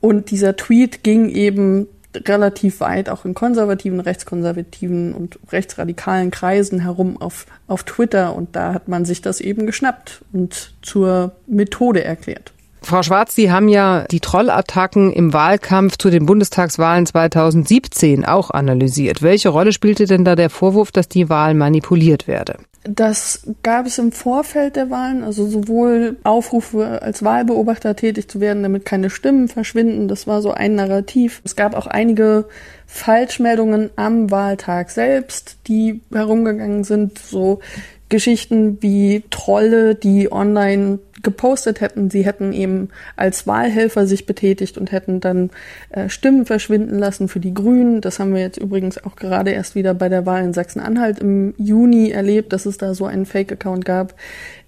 Und 0.00 0.30
dieser 0.30 0.54
Tweet 0.54 1.02
ging 1.02 1.28
eben 1.30 1.88
relativ 2.28 2.80
weit 2.80 3.08
auch 3.08 3.24
in 3.24 3.34
konservativen, 3.34 4.00
rechtskonservativen 4.00 5.14
und 5.14 5.38
rechtsradikalen 5.50 6.30
Kreisen 6.30 6.80
herum 6.80 7.20
auf, 7.20 7.46
auf 7.66 7.84
Twitter 7.84 8.34
und 8.34 8.56
da 8.56 8.74
hat 8.74 8.88
man 8.88 9.04
sich 9.04 9.22
das 9.22 9.40
eben 9.40 9.66
geschnappt 9.66 10.22
und 10.32 10.74
zur 10.82 11.32
Methode 11.46 12.04
erklärt. 12.04 12.52
Frau 12.82 13.02
Schwarz, 13.02 13.34
Sie 13.34 13.50
haben 13.50 13.68
ja 13.68 14.04
die 14.10 14.20
Trollattacken 14.20 15.10
im 15.12 15.32
Wahlkampf 15.32 15.96
zu 15.96 16.10
den 16.10 16.26
Bundestagswahlen 16.26 17.06
2017 17.06 18.26
auch 18.26 18.50
analysiert. 18.50 19.22
Welche 19.22 19.48
Rolle 19.48 19.72
spielte 19.72 20.04
denn 20.04 20.24
da 20.24 20.36
der 20.36 20.50
Vorwurf, 20.50 20.92
dass 20.92 21.08
die 21.08 21.30
Wahl 21.30 21.54
manipuliert 21.54 22.28
werde? 22.28 22.58
Das 22.86 23.46
gab 23.62 23.86
es 23.86 23.98
im 23.98 24.12
Vorfeld 24.12 24.76
der 24.76 24.90
Wahlen, 24.90 25.24
also 25.24 25.46
sowohl 25.46 26.18
Aufrufe 26.22 27.00
als 27.00 27.22
Wahlbeobachter 27.24 27.96
tätig 27.96 28.28
zu 28.28 28.40
werden, 28.40 28.62
damit 28.62 28.84
keine 28.84 29.08
Stimmen 29.08 29.48
verschwinden. 29.48 30.06
Das 30.06 30.26
war 30.26 30.42
so 30.42 30.50
ein 30.50 30.74
Narrativ. 30.74 31.40
Es 31.44 31.56
gab 31.56 31.74
auch 31.74 31.86
einige 31.86 32.44
Falschmeldungen 32.86 33.88
am 33.96 34.30
Wahltag 34.30 34.90
selbst, 34.90 35.56
die 35.66 36.02
herumgegangen 36.12 36.84
sind. 36.84 37.18
So 37.18 37.60
Geschichten 38.10 38.82
wie 38.82 39.24
Trolle, 39.30 39.94
die 39.94 40.30
online 40.30 40.98
gepostet 41.24 41.80
hätten, 41.80 42.10
sie 42.10 42.24
hätten 42.24 42.52
eben 42.52 42.90
als 43.16 43.46
Wahlhelfer 43.46 44.06
sich 44.06 44.26
betätigt 44.26 44.78
und 44.78 44.92
hätten 44.92 45.20
dann 45.20 45.50
äh, 45.90 46.08
Stimmen 46.08 46.46
verschwinden 46.46 46.98
lassen 46.98 47.28
für 47.28 47.40
die 47.40 47.54
Grünen. 47.54 48.00
Das 48.00 48.18
haben 48.18 48.34
wir 48.34 48.40
jetzt 48.40 48.58
übrigens 48.58 49.02
auch 49.02 49.16
gerade 49.16 49.50
erst 49.50 49.74
wieder 49.74 49.94
bei 49.94 50.08
der 50.08 50.26
Wahl 50.26 50.44
in 50.44 50.52
Sachsen-Anhalt 50.52 51.18
im 51.18 51.54
Juni 51.56 52.10
erlebt, 52.10 52.52
dass 52.52 52.66
es 52.66 52.78
da 52.78 52.94
so 52.94 53.06
einen 53.06 53.26
Fake-Account 53.26 53.84
gab. 53.84 54.14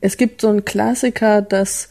Es 0.00 0.16
gibt 0.16 0.40
so 0.40 0.48
einen 0.48 0.64
Klassiker, 0.64 1.42
dass 1.42 1.88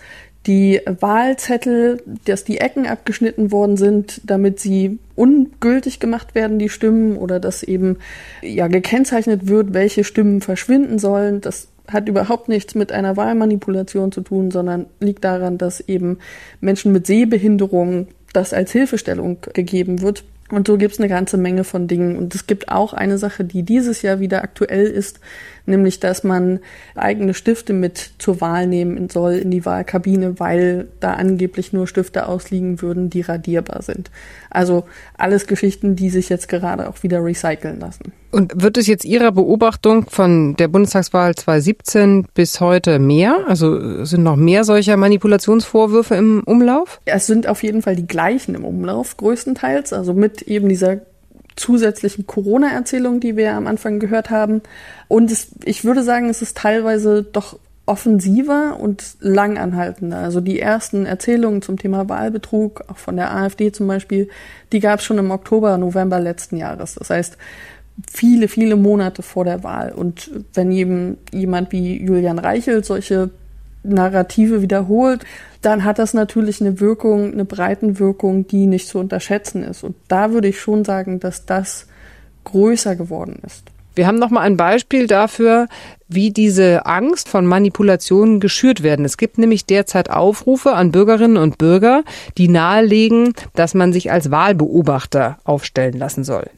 die 0.47 0.81
Wahlzettel, 0.85 2.03
dass 2.25 2.43
die 2.43 2.59
Ecken 2.59 2.85
abgeschnitten 2.85 3.51
worden 3.51 3.77
sind, 3.77 4.21
damit 4.25 4.59
sie 4.59 4.99
ungültig 5.15 5.99
gemacht 5.99 6.35
werden, 6.35 6.59
die 6.59 6.69
Stimmen, 6.69 7.17
oder 7.17 7.39
dass 7.39 7.63
eben 7.63 7.97
ja 8.41 8.67
gekennzeichnet 8.67 9.47
wird, 9.47 9.73
welche 9.73 10.03
Stimmen 10.03 10.41
verschwinden 10.41 10.99
sollen. 10.99 11.41
Das 11.41 11.67
hat 11.87 12.07
überhaupt 12.07 12.49
nichts 12.49 12.75
mit 12.75 12.91
einer 12.91 13.17
Wahlmanipulation 13.17 14.11
zu 14.11 14.21
tun, 14.21 14.51
sondern 14.51 14.87
liegt 14.99 15.23
daran, 15.23 15.57
dass 15.57 15.79
eben 15.81 16.19
Menschen 16.61 16.91
mit 16.91 17.07
Sehbehinderung 17.07 18.07
das 18.33 18.53
als 18.53 18.71
Hilfestellung 18.71 19.37
gegeben 19.53 20.01
wird. 20.01 20.23
Und 20.51 20.67
so 20.67 20.77
gibt 20.77 20.93
es 20.93 20.99
eine 20.99 21.09
ganze 21.09 21.37
Menge 21.37 21.63
von 21.63 21.87
Dingen. 21.87 22.17
Und 22.17 22.35
es 22.35 22.45
gibt 22.45 22.69
auch 22.69 22.93
eine 22.93 23.17
Sache, 23.17 23.43
die 23.43 23.63
dieses 23.63 24.01
Jahr 24.03 24.19
wieder 24.19 24.43
aktuell 24.43 24.85
ist, 24.85 25.19
nämlich 25.65 25.99
dass 25.99 26.23
man 26.23 26.59
eigene 26.95 27.33
Stifte 27.33 27.73
mit 27.73 28.11
zur 28.19 28.41
Wahl 28.41 28.67
nehmen 28.67 29.09
soll 29.09 29.33
in 29.33 29.51
die 29.51 29.65
Wahlkabine, 29.65 30.39
weil 30.39 30.87
da 30.99 31.13
angeblich 31.13 31.73
nur 31.73 31.87
Stifte 31.87 32.27
ausliegen 32.27 32.81
würden, 32.81 33.09
die 33.09 33.21
radierbar 33.21 33.81
sind. 33.81 34.11
Also 34.49 34.85
alles 35.17 35.47
Geschichten, 35.47 35.95
die 35.95 36.09
sich 36.09 36.29
jetzt 36.29 36.47
gerade 36.47 36.89
auch 36.89 37.03
wieder 37.03 37.23
recyceln 37.23 37.79
lassen. 37.79 38.13
Und 38.31 38.61
wird 38.61 38.77
es 38.77 38.87
jetzt 38.87 39.05
Ihrer 39.05 39.31
Beobachtung 39.31 40.07
von 40.09 40.57
der 40.57 40.67
Bundestagswahl 40.67 41.35
2017 41.35 42.27
bis 42.33 42.59
heute 42.59 42.99
mehr? 42.99 43.45
Also 43.47 44.03
sind 44.03 44.23
noch 44.23 44.35
mehr 44.35 44.65
solcher 44.65 44.97
Manipulationsvorwürfe 44.97 46.15
im 46.15 46.43
Umlauf? 46.45 46.99
Es 47.05 47.27
sind 47.27 47.47
auf 47.47 47.63
jeden 47.63 47.81
Fall 47.81 47.95
die 47.95 48.07
gleichen 48.07 48.55
im 48.55 48.65
Umlauf, 48.65 49.15
größtenteils. 49.15 49.93
Also 49.93 50.13
mit 50.13 50.41
eben 50.41 50.67
dieser 50.67 50.99
zusätzlichen 51.55 52.27
Corona-Erzählung, 52.27 53.19
die 53.19 53.37
wir 53.37 53.53
am 53.53 53.67
Anfang 53.67 53.99
gehört 53.99 54.29
haben. 54.29 54.61
Und 55.07 55.31
es, 55.31 55.49
ich 55.63 55.85
würde 55.85 56.03
sagen, 56.03 56.29
es 56.29 56.41
ist 56.41 56.57
teilweise 56.57 57.23
doch 57.23 57.57
offensiver 57.85 58.79
und 58.79 59.15
langanhaltender. 59.19 60.17
Also 60.17 60.41
die 60.41 60.59
ersten 60.59 61.05
Erzählungen 61.05 61.61
zum 61.61 61.77
Thema 61.77 62.09
Wahlbetrug, 62.09 62.83
auch 62.87 62.97
von 62.97 63.15
der 63.15 63.33
AfD 63.33 63.71
zum 63.71 63.87
Beispiel, 63.87 64.29
die 64.71 64.79
gab 64.79 64.99
es 64.99 65.05
schon 65.05 65.19
im 65.19 65.31
Oktober, 65.31 65.77
November 65.77 66.19
letzten 66.19 66.57
Jahres. 66.57 66.95
Das 66.95 67.09
heißt, 67.11 67.37
viele, 68.11 68.47
viele 68.47 68.75
Monate 68.75 69.21
vor 69.21 69.45
der 69.45 69.63
Wahl. 69.63 69.91
Und 69.91 70.31
wenn 70.53 70.71
eben 70.71 71.17
jemand 71.31 71.71
wie 71.71 72.03
Julian 72.03 72.39
Reichelt 72.39 72.85
solche 72.85 73.29
Narrative 73.87 74.61
wiederholt, 74.61 75.25
dann 75.61 75.83
hat 75.83 75.99
das 75.99 76.13
natürlich 76.13 76.61
eine 76.61 76.79
Wirkung, 76.79 77.31
eine 77.31 77.45
Breitenwirkung, 77.45 78.47
die 78.47 78.67
nicht 78.67 78.87
zu 78.87 78.99
unterschätzen 78.99 79.63
ist. 79.63 79.83
Und 79.83 79.95
da 80.07 80.31
würde 80.31 80.47
ich 80.47 80.59
schon 80.59 80.85
sagen, 80.85 81.19
dass 81.19 81.45
das 81.45 81.87
größer 82.43 82.95
geworden 82.95 83.39
ist. 83.45 83.63
Wir 83.95 84.07
haben 84.07 84.19
noch 84.19 84.29
mal 84.29 84.41
ein 84.41 84.57
Beispiel 84.57 85.07
dafür, 85.07 85.67
wie 86.09 86.31
diese 86.31 86.85
Angst 86.85 87.29
von 87.29 87.45
Manipulationen 87.45 88.41
geschürt 88.41 88.83
werden. 88.83 89.05
Es 89.05 89.17
gibt 89.17 89.37
nämlich 89.37 89.65
derzeit 89.65 90.09
Aufrufe 90.09 90.73
an 90.73 90.91
Bürgerinnen 90.91 91.37
und 91.37 91.57
Bürger, 91.57 92.03
die 92.37 92.49
nahelegen, 92.49 93.33
dass 93.53 93.73
man 93.73 93.93
sich 93.93 94.11
als 94.11 94.31
Wahlbeobachter 94.31 95.39
aufstellen 95.45 95.97
lassen 95.97 96.25
soll. 96.25 96.49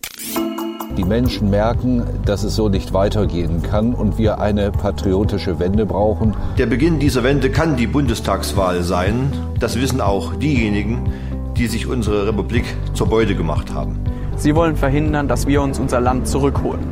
Die 0.97 1.03
Menschen 1.03 1.51
merken, 1.51 2.01
dass 2.25 2.43
es 2.43 2.55
so 2.55 2.69
nicht 2.69 2.91
weitergehen 2.91 3.61
kann 3.61 3.93
und 3.93 4.17
wir 4.17 4.39
eine 4.39 4.71
patriotische 4.71 5.59
Wende 5.59 5.85
brauchen. 5.85 6.35
Der 6.57 6.65
Beginn 6.65 6.97
dieser 6.97 7.23
Wende 7.23 7.51
kann 7.51 7.77
die 7.77 7.85
Bundestagswahl 7.85 8.81
sein. 8.81 9.31
Das 9.59 9.79
wissen 9.79 10.01
auch 10.01 10.33
diejenigen, 10.33 11.13
die 11.55 11.67
sich 11.67 11.85
unsere 11.85 12.25
Republik 12.25 12.65
zur 12.95 13.09
Beute 13.09 13.35
gemacht 13.35 13.71
haben. 13.75 13.99
Sie 14.37 14.55
wollen 14.55 14.75
verhindern, 14.75 15.27
dass 15.27 15.45
wir 15.45 15.61
uns 15.61 15.77
unser 15.77 16.01
Land 16.01 16.27
zurückholen. 16.27 16.87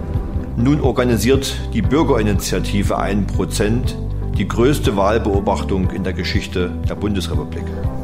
Nun 0.56 0.82
organisiert 0.82 1.56
die 1.74 1.82
Bürgerinitiative 1.82 3.00
1% 3.00 3.96
die 4.38 4.48
größte 4.48 4.96
Wahlbeobachtung 4.96 5.89
in 5.89 6.04
der 6.04 6.13
Geschichte 6.13 6.70
der 6.88 6.94
Bundesrepublik. 6.94 7.63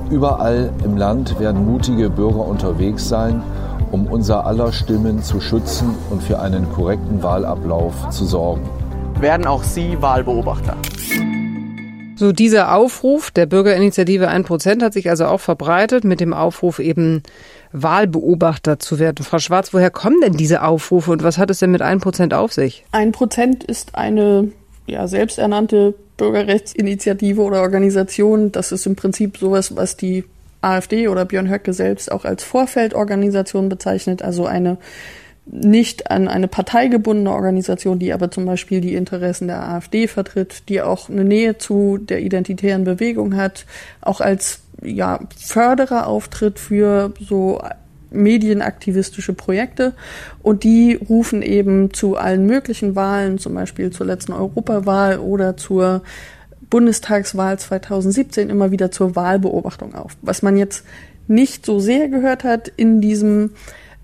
Überall 0.10 0.74
im 0.84 0.98
Land 0.98 1.40
werden 1.40 1.64
mutige 1.64 2.10
Bürger 2.10 2.46
unterwegs 2.48 3.08
sein 3.08 3.44
um 3.92 4.08
unser 4.08 4.46
aller 4.46 4.72
Stimmen 4.72 5.22
zu 5.22 5.40
schützen 5.42 5.96
und 6.10 6.24
für 6.24 6.40
einen 6.40 6.72
korrekten 6.72 7.22
Wahlablauf 7.22 8.10
zu 8.10 8.26
sorgen. 8.26 8.68
Werden 9.20 9.46
auch 9.46 9.64
Sie 9.64 10.02
Wahlbeobachter? 10.02 10.78
So, 12.16 12.32
dieser 12.32 12.76
Aufruf 12.76 13.32
der 13.32 13.48
Bürgerinitiative 13.48 14.30
1% 14.30 14.84
hat 14.84 14.94
sich 14.94 15.10
also 15.10 15.26
auch 15.26 15.40
verbreitet 15.40 16.04
mit 16.04 16.20
dem 16.20 16.34
Aufruf 16.34 16.78
eben 16.78 17.24
Wahlbeobachter 17.72 18.78
zu 18.78 19.00
werden. 19.00 19.26
Frau 19.26 19.40
Schwarz, 19.40 19.74
woher 19.74 19.90
kommen 19.90 20.22
denn 20.22 20.34
diese 20.34 20.62
Aufrufe 20.62 21.12
und 21.12 21.24
was 21.24 21.40
hat 21.40 21.50
es 21.50 21.60
denn 21.60 21.72
mit 21.72 21.82
1% 21.82 22.34
auf 22.36 22.54
sich? 22.54 22.86
1% 22.92 23.66
ist 23.66 23.96
eine 23.96 24.52
ja, 24.86 25.08
selbsternannte 25.08 25.96
Bürgerrechtsinitiative 26.18 27.42
oder 27.42 27.62
Organisation. 27.62 28.52
Das 28.52 28.72
ist 28.72 28.86
im 28.86 28.96
Prinzip 28.96 29.38
sowas, 29.38 29.76
was 29.76 29.98
die 29.98 30.26
AfD 30.62 31.08
oder 31.08 31.26
Björn 31.26 31.50
Höcke 31.50 31.74
selbst 31.74 32.12
auch 32.12 32.26
als 32.26 32.44
Vorfeldorganisation 32.44 33.70
bezeichnet, 33.70 34.22
also 34.22 34.46
eine 34.46 34.78
nicht 35.46 36.12
an 36.12 36.28
eine 36.28 36.48
Partei 36.48 36.88
gebundene 36.88 37.32
Organisation, 37.32 38.00
die 38.00 38.14
aber 38.14 38.30
zum 38.30 38.46
Beispiel 38.46 38.80
die 38.80 38.94
Interessen 38.94 39.48
der 39.48 39.68
AfD 39.68 40.08
vertritt, 40.08 40.70
die 40.70 40.82
auch 40.82 41.10
eine 41.10 41.26
Nähe 41.26 41.58
zu 41.58 41.98
der 41.98 42.22
identitären 42.22 42.84
Bewegung 42.84 43.36
hat, 43.36 43.66
auch 44.02 44.22
als 44.22 44.60
ja, 44.84 45.20
Förderer 45.36 46.08
auftritt 46.08 46.60
für 46.60 47.14
so 47.20 47.60
medienaktivistische 48.12 49.34
Projekte. 49.34 49.94
Und 50.44 50.64
die 50.64 50.96
rufen 50.96 51.42
eben 51.42 51.94
zu 51.94 52.18
allen 52.18 52.46
möglichen 52.46 52.96
Wahlen, 52.96 53.38
zum 53.38 53.56
Beispiel 53.56 53.90
zur 53.92 54.06
letzten 54.06 54.34
Europawahl 54.34 55.20
oder 55.20 55.58
zur 55.58 56.04
Bundestagswahl 56.70 57.60
2017 57.60 58.50
immer 58.50 58.72
wieder 58.72 58.92
zur 58.92 59.16
Wahlbeobachtung 59.16 59.96
auf. 59.96 60.16
Was 60.22 60.42
man 60.42 60.58
jetzt 60.58 60.86
nicht 61.28 61.66
so 61.66 61.80
sehr 61.80 62.10
gehört 62.10 62.44
hat 62.44 62.68
in 62.68 63.02
diesem 63.02 63.52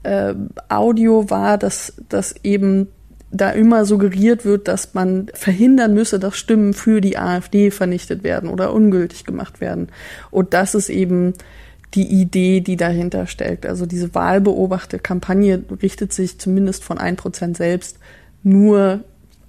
äh, 0.03 0.33
Audio 0.69 1.29
war, 1.29 1.57
dass, 1.57 1.93
dass 2.09 2.35
eben 2.43 2.87
da 3.31 3.49
immer 3.49 3.85
suggeriert 3.85 4.45
wird, 4.45 4.67
dass 4.67 4.93
man 4.93 5.27
verhindern 5.33 5.93
müsse, 5.93 6.19
dass 6.19 6.37
Stimmen 6.37 6.73
für 6.73 7.01
die 7.01 7.17
AfD 7.17 7.71
vernichtet 7.71 8.23
werden 8.23 8.49
oder 8.49 8.73
ungültig 8.73 9.25
gemacht 9.25 9.59
werden. 9.59 9.89
Und 10.31 10.53
das 10.53 10.75
ist 10.75 10.89
eben 10.89 11.33
die 11.93 12.07
Idee, 12.07 12.61
die 12.61 12.77
dahinter 12.77 13.27
steckt. 13.27 13.65
Also 13.65 13.85
diese 13.85 14.13
Wahlbeobachterkampagne 14.13 15.63
richtet 15.81 16.13
sich 16.13 16.39
zumindest 16.39 16.83
von 16.83 16.97
ein 16.97 17.15
Prozent 17.15 17.57
selbst 17.57 17.99
nur 18.43 19.01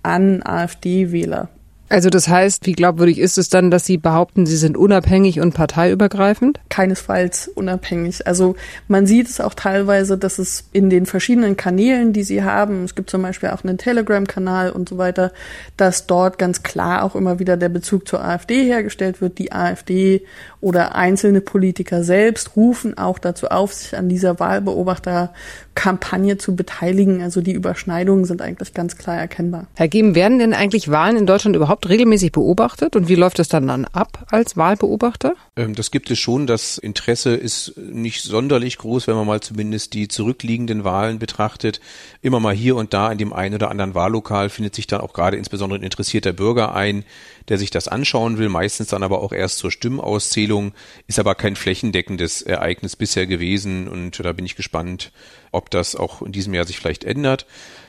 an 0.02 0.42
AfD-Wähler. 0.42 1.48
Also 1.88 2.10
das 2.10 2.28
heißt, 2.28 2.66
wie 2.66 2.72
glaubwürdig 2.72 3.18
ist 3.18 3.38
es 3.38 3.48
dann, 3.48 3.70
dass 3.70 3.86
Sie 3.86 3.96
behaupten, 3.96 4.44
Sie 4.46 4.56
sind 4.56 4.76
unabhängig 4.76 5.40
und 5.40 5.54
parteiübergreifend? 5.54 6.60
Keinesfalls 6.68 7.48
unabhängig. 7.48 8.26
Also 8.26 8.56
man 8.88 9.06
sieht 9.06 9.28
es 9.28 9.40
auch 9.40 9.54
teilweise, 9.54 10.18
dass 10.18 10.38
es 10.38 10.64
in 10.72 10.90
den 10.90 11.06
verschiedenen 11.06 11.56
Kanälen, 11.56 12.12
die 12.12 12.24
Sie 12.24 12.42
haben, 12.42 12.84
es 12.84 12.94
gibt 12.94 13.08
zum 13.08 13.22
Beispiel 13.22 13.50
auch 13.50 13.64
einen 13.64 13.78
Telegram-Kanal 13.78 14.70
und 14.70 14.88
so 14.88 14.98
weiter, 14.98 15.32
dass 15.76 16.06
dort 16.06 16.38
ganz 16.38 16.62
klar 16.62 17.04
auch 17.04 17.16
immer 17.16 17.38
wieder 17.38 17.56
der 17.56 17.70
Bezug 17.70 18.06
zur 18.06 18.22
AfD 18.22 18.64
hergestellt 18.64 19.20
wird. 19.20 19.38
Die 19.38 19.52
AfD 19.52 20.22
oder 20.60 20.94
einzelne 20.94 21.40
Politiker 21.40 22.04
selbst 22.04 22.56
rufen 22.56 22.98
auch 22.98 23.18
dazu 23.18 23.48
auf, 23.48 23.72
sich 23.72 23.96
an 23.96 24.08
dieser 24.08 24.38
Wahlbeobachterkampagne 25.78 26.38
zu 26.38 26.56
beteiligen. 26.56 27.22
Also 27.22 27.40
die 27.40 27.52
Überschneidungen 27.52 28.24
sind 28.24 28.42
eigentlich 28.42 28.74
ganz 28.74 28.96
klar 28.96 29.16
erkennbar. 29.16 29.66
Herr 29.74 29.88
Geben, 29.88 30.14
werden 30.14 30.38
denn 30.38 30.54
eigentlich 30.54 30.90
Wahlen 30.90 31.16
in 31.16 31.26
Deutschland 31.26 31.56
überhaupt 31.56 31.88
regelmäßig 31.88 32.32
beobachtet 32.32 32.96
und 32.96 33.08
wie 33.08 33.14
läuft 33.14 33.38
es 33.38 33.48
dann, 33.48 33.66
dann 33.68 33.84
ab 33.86 34.26
als 34.30 34.56
Wahlbeobachter? 34.56 35.34
Ähm, 35.56 35.74
das 35.74 35.90
gibt 35.90 36.10
es 36.10 36.18
schon. 36.18 36.46
Das 36.46 36.78
Interesse 36.78 37.34
ist 37.34 37.76
nicht 37.76 38.22
sonderlich 38.22 38.78
groß, 38.78 39.06
wenn 39.06 39.14
man 39.14 39.26
mal 39.26 39.40
zumindest 39.40 39.94
die 39.94 40.08
zurückliegenden 40.08 40.84
Wahlen 40.84 41.18
betrachtet. 41.18 41.80
Immer 42.22 42.40
mal 42.40 42.54
hier 42.54 42.76
und 42.76 42.92
da 42.92 43.10
in 43.12 43.18
dem 43.18 43.32
einen 43.32 43.54
oder 43.54 43.70
anderen 43.70 43.94
Wahllokal 43.94 44.50
findet 44.50 44.74
sich 44.74 44.86
dann 44.86 45.00
auch 45.00 45.12
gerade 45.12 45.36
insbesondere 45.36 45.78
ein 45.78 45.84
interessierter 45.84 46.32
Bürger 46.32 46.74
ein, 46.74 47.04
der 47.48 47.58
sich 47.58 47.70
das 47.70 47.88
anschauen 47.88 48.38
will, 48.38 48.48
meistens 48.48 48.88
dann 48.88 49.02
aber 49.02 49.22
auch 49.22 49.32
erst 49.32 49.58
zur 49.58 49.70
Stimmauszählung, 49.70 50.72
ist 51.06 51.18
aber 51.18 51.34
kein 51.34 51.56
flächendeckendes 51.56 52.42
Ereignis 52.42 52.96
bisher 52.96 53.26
gewesen 53.26 53.88
und 53.88 54.22
da 54.22 54.32
bin 54.32 54.44
ich 54.44 54.56
gespannt, 54.56 55.12
ob 55.52 55.70
das 55.70 55.96
auch 55.96 56.22
in 56.22 56.32
diesem 56.32 56.54
Jahr 56.54 56.64
sich 56.64 56.78
vielleicht 56.78 57.04
ändert. 57.04 57.46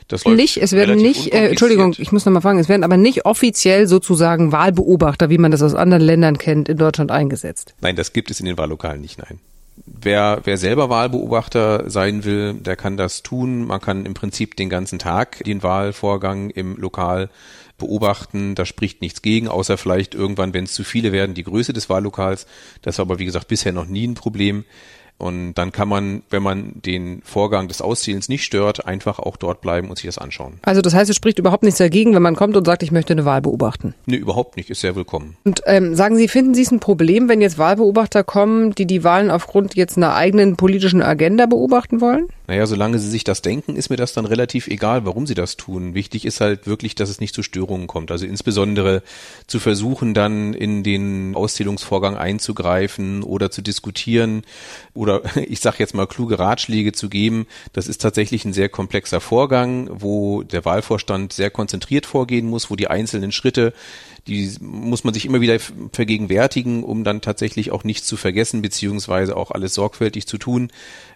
Das 0.08 0.24
nicht, 0.24 0.56
es 0.56 0.72
werden 0.72 0.96
nicht, 0.96 1.32
äh, 1.32 1.50
Entschuldigung, 1.50 1.94
ich 1.96 2.10
muss 2.10 2.24
nochmal 2.24 2.42
fragen, 2.42 2.58
es 2.58 2.68
werden 2.68 2.82
aber 2.82 2.96
nicht 2.96 3.26
offiziell 3.26 3.86
sozusagen 3.86 4.50
Wahlbeobachter, 4.50 5.30
wie 5.30 5.38
man 5.38 5.52
das 5.52 5.62
aus 5.62 5.74
anderen 5.74 6.02
Ländern 6.02 6.36
kennt, 6.36 6.68
in 6.68 6.78
Deutschland 6.78 7.12
eingesetzt. 7.12 7.74
Nein, 7.80 7.94
das 7.94 8.12
gibt 8.12 8.28
es 8.30 8.40
in 8.40 8.46
den 8.46 8.58
Wahllokalen 8.58 9.00
nicht, 9.00 9.18
nein. 9.18 9.38
Wer, 9.86 10.40
wer 10.44 10.58
selber 10.58 10.90
Wahlbeobachter 10.90 11.88
sein 11.88 12.24
will, 12.24 12.54
der 12.54 12.76
kann 12.76 12.96
das 12.96 13.22
tun. 13.22 13.66
Man 13.66 13.80
kann 13.80 14.04
im 14.04 14.14
Prinzip 14.14 14.56
den 14.56 14.68
ganzen 14.68 14.98
Tag 14.98 15.42
den 15.44 15.62
Wahlvorgang 15.62 16.50
im 16.50 16.76
Lokal 16.76 17.30
beobachten. 17.78 18.54
Da 18.54 18.66
spricht 18.66 19.00
nichts 19.00 19.22
gegen, 19.22 19.48
außer 19.48 19.78
vielleicht 19.78 20.14
irgendwann, 20.14 20.54
wenn 20.54 20.64
es 20.64 20.74
zu 20.74 20.84
viele 20.84 21.12
werden, 21.12 21.34
die 21.34 21.44
Größe 21.44 21.72
des 21.72 21.88
Wahllokals. 21.88 22.46
Das 22.82 22.98
war 22.98 23.06
aber, 23.06 23.18
wie 23.18 23.24
gesagt, 23.24 23.48
bisher 23.48 23.72
noch 23.72 23.86
nie 23.86 24.06
ein 24.06 24.14
Problem. 24.14 24.64
Und 25.20 25.54
dann 25.54 25.70
kann 25.70 25.88
man, 25.88 26.22
wenn 26.30 26.42
man 26.42 26.72
den 26.84 27.20
Vorgang 27.24 27.68
des 27.68 27.82
Auszählens 27.82 28.28
nicht 28.30 28.42
stört, 28.42 28.86
einfach 28.86 29.18
auch 29.18 29.36
dort 29.36 29.60
bleiben 29.60 29.90
und 29.90 29.96
sich 29.96 30.06
das 30.06 30.16
anschauen. 30.16 30.54
Also 30.62 30.80
das 30.80 30.94
heißt, 30.94 31.10
es 31.10 31.16
spricht 31.16 31.38
überhaupt 31.38 31.62
nichts 31.62 31.78
dagegen, 31.78 32.14
wenn 32.14 32.22
man 32.22 32.36
kommt 32.36 32.56
und 32.56 32.64
sagt, 32.64 32.82
ich 32.82 32.90
möchte 32.90 33.12
eine 33.12 33.26
Wahl 33.26 33.42
beobachten? 33.42 33.94
Nee, 34.06 34.16
überhaupt 34.16 34.56
nicht. 34.56 34.70
Ist 34.70 34.80
sehr 34.80 34.96
willkommen. 34.96 35.36
Und 35.44 35.62
ähm, 35.66 35.94
sagen 35.94 36.16
Sie, 36.16 36.26
finden 36.26 36.54
Sie 36.54 36.62
es 36.62 36.70
ein 36.70 36.80
Problem, 36.80 37.28
wenn 37.28 37.42
jetzt 37.42 37.58
Wahlbeobachter 37.58 38.24
kommen, 38.24 38.74
die 38.74 38.86
die 38.86 39.04
Wahlen 39.04 39.30
aufgrund 39.30 39.74
jetzt 39.74 39.98
einer 39.98 40.14
eigenen 40.14 40.56
politischen 40.56 41.02
Agenda 41.02 41.46
beobachten 41.46 42.00
wollen? 42.00 42.28
Naja, 42.50 42.66
solange 42.66 42.98
sie 42.98 43.08
sich 43.08 43.22
das 43.22 43.42
denken, 43.42 43.76
ist 43.76 43.90
mir 43.90 43.96
das 43.96 44.12
dann 44.12 44.26
relativ 44.26 44.66
egal, 44.66 45.06
warum 45.06 45.24
sie 45.24 45.34
das 45.34 45.56
tun. 45.56 45.94
Wichtig 45.94 46.24
ist 46.24 46.40
halt 46.40 46.66
wirklich, 46.66 46.96
dass 46.96 47.08
es 47.08 47.20
nicht 47.20 47.32
zu 47.32 47.44
Störungen 47.44 47.86
kommt. 47.86 48.10
Also 48.10 48.26
insbesondere 48.26 49.04
zu 49.46 49.60
versuchen, 49.60 50.14
dann 50.14 50.52
in 50.52 50.82
den 50.82 51.36
Auszählungsvorgang 51.36 52.16
einzugreifen 52.16 53.22
oder 53.22 53.52
zu 53.52 53.62
diskutieren 53.62 54.42
oder 54.94 55.22
ich 55.36 55.60
sage 55.60 55.76
jetzt 55.78 55.94
mal 55.94 56.08
kluge 56.08 56.40
Ratschläge 56.40 56.90
zu 56.90 57.08
geben. 57.08 57.46
Das 57.72 57.86
ist 57.86 58.00
tatsächlich 58.00 58.44
ein 58.44 58.52
sehr 58.52 58.68
komplexer 58.68 59.20
Vorgang, 59.20 59.88
wo 59.92 60.42
der 60.42 60.64
Wahlvorstand 60.64 61.32
sehr 61.32 61.50
konzentriert 61.50 62.04
vorgehen 62.04 62.48
muss, 62.48 62.68
wo 62.68 62.74
die 62.74 62.88
einzelnen 62.88 63.30
Schritte 63.30 63.72
die 64.26 64.52
muss 64.60 65.04
man 65.04 65.14
sich 65.14 65.26
immer 65.26 65.40
wieder 65.40 65.58
vergegenwärtigen, 65.92 66.84
um 66.84 67.04
dann 67.04 67.20
tatsächlich 67.20 67.70
auch 67.70 67.84
nichts 67.84 68.06
zu 68.06 68.16
vergessen, 68.16 68.62
beziehungsweise 68.62 69.36
auch 69.36 69.50
alles 69.50 69.74
sorgfältig 69.74 70.26
zu 70.26 70.38
tun. 70.38 70.70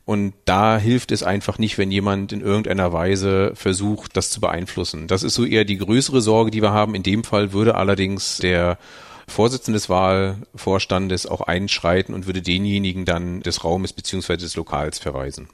Und 0.05 0.35
da 0.45 0.79
hilft 0.79 1.13
es 1.13 1.23
einfach 1.25 1.59
nicht, 1.59 1.79
wenn 1.79 1.91
jemand 1.91 2.33
in 2.33 2.41
irgendeiner 2.41 2.93
Weise 2.93 3.53
versucht, 3.55 4.17
das 4.17 4.31
zu 4.31 4.41
beeinflussen. 4.41 5.09
Das 5.09 5.23
ist 5.23 5.35
so 5.35 5.45
eher 5.45 5.65
die 5.65 5.79
größere 5.79 6.21
Sorge, 6.21 6.51
die 6.51 6.63
wir 6.63 6.73
haben. 6.73 6.95
In 6.95 7.03
dem 7.03 7.25
Fall 7.25 7.53
würde 7.53 7.75
allerdings 7.75 8.39
der 8.39 8.79
Vorsitzende 9.27 9.77
des 9.77 9.89
Wahlvorstandes 9.89 11.27
auch 11.27 11.41
einschreiten 11.41 12.15
und 12.15 12.27
würde 12.27 12.43
denjenigen 12.43 13.05
dann 13.05 13.41
des 13.41 13.65
Raumes 13.65 13.93
beziehungsweise 13.93 14.41
des 14.41 14.57
Lokals 14.57 14.99
verweisen. 14.99 15.49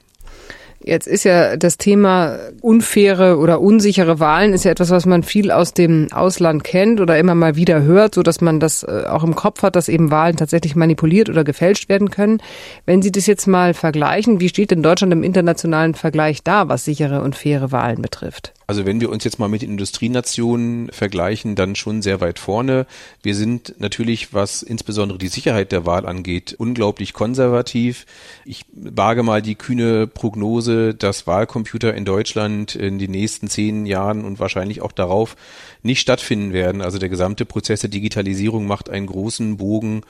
Jetzt 0.83 1.07
ist 1.07 1.23
ja 1.25 1.57
das 1.57 1.77
Thema 1.77 2.37
unfaire 2.61 3.37
oder 3.37 3.61
unsichere 3.61 4.19
Wahlen 4.19 4.53
ist 4.53 4.65
ja 4.65 4.71
etwas, 4.71 4.89
was 4.89 5.05
man 5.05 5.21
viel 5.21 5.51
aus 5.51 5.73
dem 5.73 6.07
Ausland 6.11 6.63
kennt 6.63 6.99
oder 6.99 7.19
immer 7.19 7.35
mal 7.35 7.55
wieder 7.55 7.83
hört, 7.83 8.15
so 8.15 8.23
dass 8.23 8.41
man 8.41 8.59
das 8.59 8.83
äh, 8.83 9.03
auch 9.07 9.23
im 9.23 9.35
Kopf 9.35 9.61
hat, 9.61 9.75
dass 9.75 9.89
eben 9.89 10.09
Wahlen 10.09 10.37
tatsächlich 10.37 10.75
manipuliert 10.75 11.29
oder 11.29 11.43
gefälscht 11.43 11.87
werden 11.87 12.09
können. 12.09 12.41
Wenn 12.85 13.01
Sie 13.01 13.11
das 13.11 13.27
jetzt 13.27 13.47
mal 13.47 13.73
vergleichen, 13.73 14.39
wie 14.39 14.49
steht 14.49 14.71
denn 14.71 14.81
Deutschland 14.81 15.13
im 15.13 15.23
internationalen 15.23 15.93
Vergleich 15.93 16.43
da, 16.43 16.67
was 16.67 16.85
sichere 16.85 17.21
und 17.21 17.35
faire 17.35 17.71
Wahlen 17.71 18.01
betrifft? 18.01 18.53
Also 18.71 18.85
wenn 18.85 19.01
wir 19.01 19.09
uns 19.09 19.25
jetzt 19.25 19.37
mal 19.37 19.49
mit 19.49 19.63
Industrienationen 19.63 20.89
vergleichen, 20.93 21.55
dann 21.55 21.75
schon 21.75 22.01
sehr 22.01 22.21
weit 22.21 22.39
vorne. 22.39 22.87
Wir 23.21 23.35
sind 23.35 23.75
natürlich, 23.79 24.33
was 24.33 24.63
insbesondere 24.63 25.17
die 25.17 25.27
Sicherheit 25.27 25.73
der 25.73 25.85
Wahl 25.85 26.05
angeht, 26.05 26.55
unglaublich 26.57 27.11
konservativ. 27.11 28.05
Ich 28.45 28.63
wage 28.71 29.23
mal 29.23 29.41
die 29.41 29.55
kühne 29.55 30.07
Prognose, 30.07 30.95
dass 30.95 31.27
Wahlcomputer 31.27 31.93
in 31.93 32.05
Deutschland 32.05 32.75
in 32.75 32.97
den 32.97 33.11
nächsten 33.11 33.49
zehn 33.49 33.85
Jahren 33.85 34.23
und 34.23 34.39
wahrscheinlich 34.39 34.81
auch 34.81 34.93
darauf 34.93 35.35
nicht 35.83 35.99
stattfinden 35.99 36.53
werden. 36.53 36.81
Also 36.81 36.97
der 36.97 37.09
gesamte 37.09 37.43
Prozess 37.43 37.81
der 37.81 37.89
Digitalisierung 37.89 38.67
macht 38.67 38.89
einen 38.89 39.07
großen 39.07 39.57
Bogen 39.57 40.03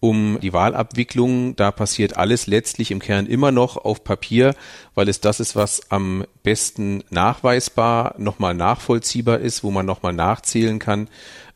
um 0.00 0.38
die 0.40 0.52
Wahlabwicklung. 0.52 1.56
Da 1.56 1.70
passiert 1.70 2.16
alles 2.16 2.46
letztlich 2.46 2.90
im 2.90 3.00
Kern 3.00 3.26
immer 3.26 3.50
noch 3.50 3.76
auf 3.76 4.04
Papier, 4.04 4.54
weil 4.94 5.08
es 5.08 5.20
das 5.20 5.40
ist, 5.40 5.56
was 5.56 5.90
am 5.90 6.24
besten 6.42 7.02
nachweisbar, 7.10 8.14
nochmal 8.18 8.54
nachvollziehbar 8.54 9.38
ist, 9.38 9.64
wo 9.64 9.70
man 9.70 9.86
nochmal 9.86 10.12
nachzählen 10.12 10.78
kann 10.78 11.08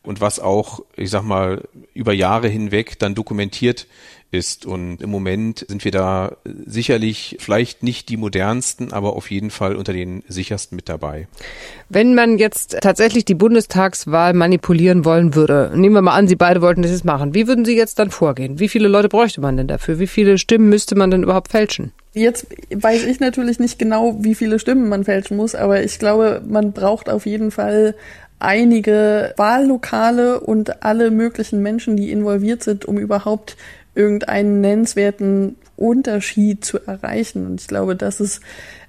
und 0.03 0.21
was 0.21 0.39
auch, 0.39 0.81
ich 0.95 1.09
sag 1.09 1.23
mal, 1.23 1.63
über 1.93 2.13
Jahre 2.13 2.49
hinweg 2.49 2.99
dann 2.99 3.15
dokumentiert 3.15 3.87
ist. 4.33 4.65
Und 4.65 5.01
im 5.01 5.09
Moment 5.09 5.65
sind 5.67 5.85
wir 5.85 5.91
da 5.91 6.37
sicherlich 6.65 7.37
vielleicht 7.39 7.83
nicht 7.83 8.09
die 8.09 8.17
modernsten, 8.17 8.91
aber 8.91 9.15
auf 9.15 9.31
jeden 9.31 9.51
Fall 9.51 9.75
unter 9.75 9.93
den 9.93 10.23
sichersten 10.27 10.75
mit 10.75 10.89
dabei. 10.89 11.27
Wenn 11.89 12.15
man 12.15 12.37
jetzt 12.37 12.77
tatsächlich 12.81 13.25
die 13.25 13.35
Bundestagswahl 13.35 14.33
manipulieren 14.33 15.05
wollen 15.05 15.35
würde, 15.35 15.71
nehmen 15.75 15.95
wir 15.95 16.01
mal 16.01 16.15
an, 16.15 16.27
Sie 16.27 16.35
beide 16.35 16.61
wollten 16.61 16.81
das 16.81 16.91
jetzt 16.91 17.05
machen, 17.05 17.33
wie 17.33 17.47
würden 17.47 17.65
Sie 17.65 17.75
jetzt 17.75 17.99
dann 17.99 18.11
vorgehen? 18.11 18.59
Wie 18.59 18.69
viele 18.69 18.87
Leute 18.87 19.09
bräuchte 19.09 19.41
man 19.41 19.57
denn 19.57 19.67
dafür? 19.67 19.99
Wie 19.99 20.07
viele 20.07 20.37
Stimmen 20.37 20.69
müsste 20.69 20.95
man 20.95 21.11
denn 21.11 21.23
überhaupt 21.23 21.51
fälschen? 21.51 21.91
Jetzt 22.15 22.45
weiß 22.71 23.05
ich 23.05 23.19
natürlich 23.19 23.59
nicht 23.59 23.79
genau, 23.79 24.17
wie 24.19 24.35
viele 24.35 24.59
Stimmen 24.59 24.87
man 24.87 25.03
fälschen 25.03 25.35
muss, 25.35 25.55
aber 25.55 25.83
ich 25.83 25.97
glaube, 25.97 26.43
man 26.47 26.71
braucht 26.71 27.09
auf 27.09 27.25
jeden 27.25 27.49
Fall 27.49 27.95
einige 28.43 29.33
Wahllokale 29.37 30.39
und 30.39 30.83
alle 30.83 31.11
möglichen 31.11 31.61
Menschen, 31.61 31.95
die 31.95 32.11
involviert 32.11 32.63
sind, 32.63 32.85
um 32.85 32.97
überhaupt 32.97 33.57
irgendeinen 33.95 34.61
nennenswerten 34.61 35.55
Unterschied 35.75 36.63
zu 36.65 36.79
erreichen. 36.85 37.45
Und 37.45 37.61
ich 37.61 37.67
glaube, 37.67 37.95
das 37.95 38.19
ist 38.19 38.41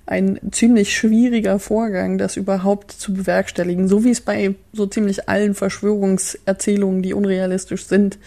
ein 0.06 0.38
ziemlich 0.50 0.94
schwieriger 0.94 1.58
Vorgang, 1.58 2.18
das 2.18 2.36
überhaupt 2.36 2.92
zu 2.92 3.14
bewerkstelligen. 3.14 3.88
So 3.88 4.04
wie 4.04 4.10
es 4.10 4.20
bei 4.20 4.54
so 4.72 4.86
ziemlich 4.86 5.28
allen 5.28 5.54
Verschwörungserzählungen, 5.54 7.02
die 7.02 7.14
unrealistisch 7.14 7.86
sind, 7.86 8.18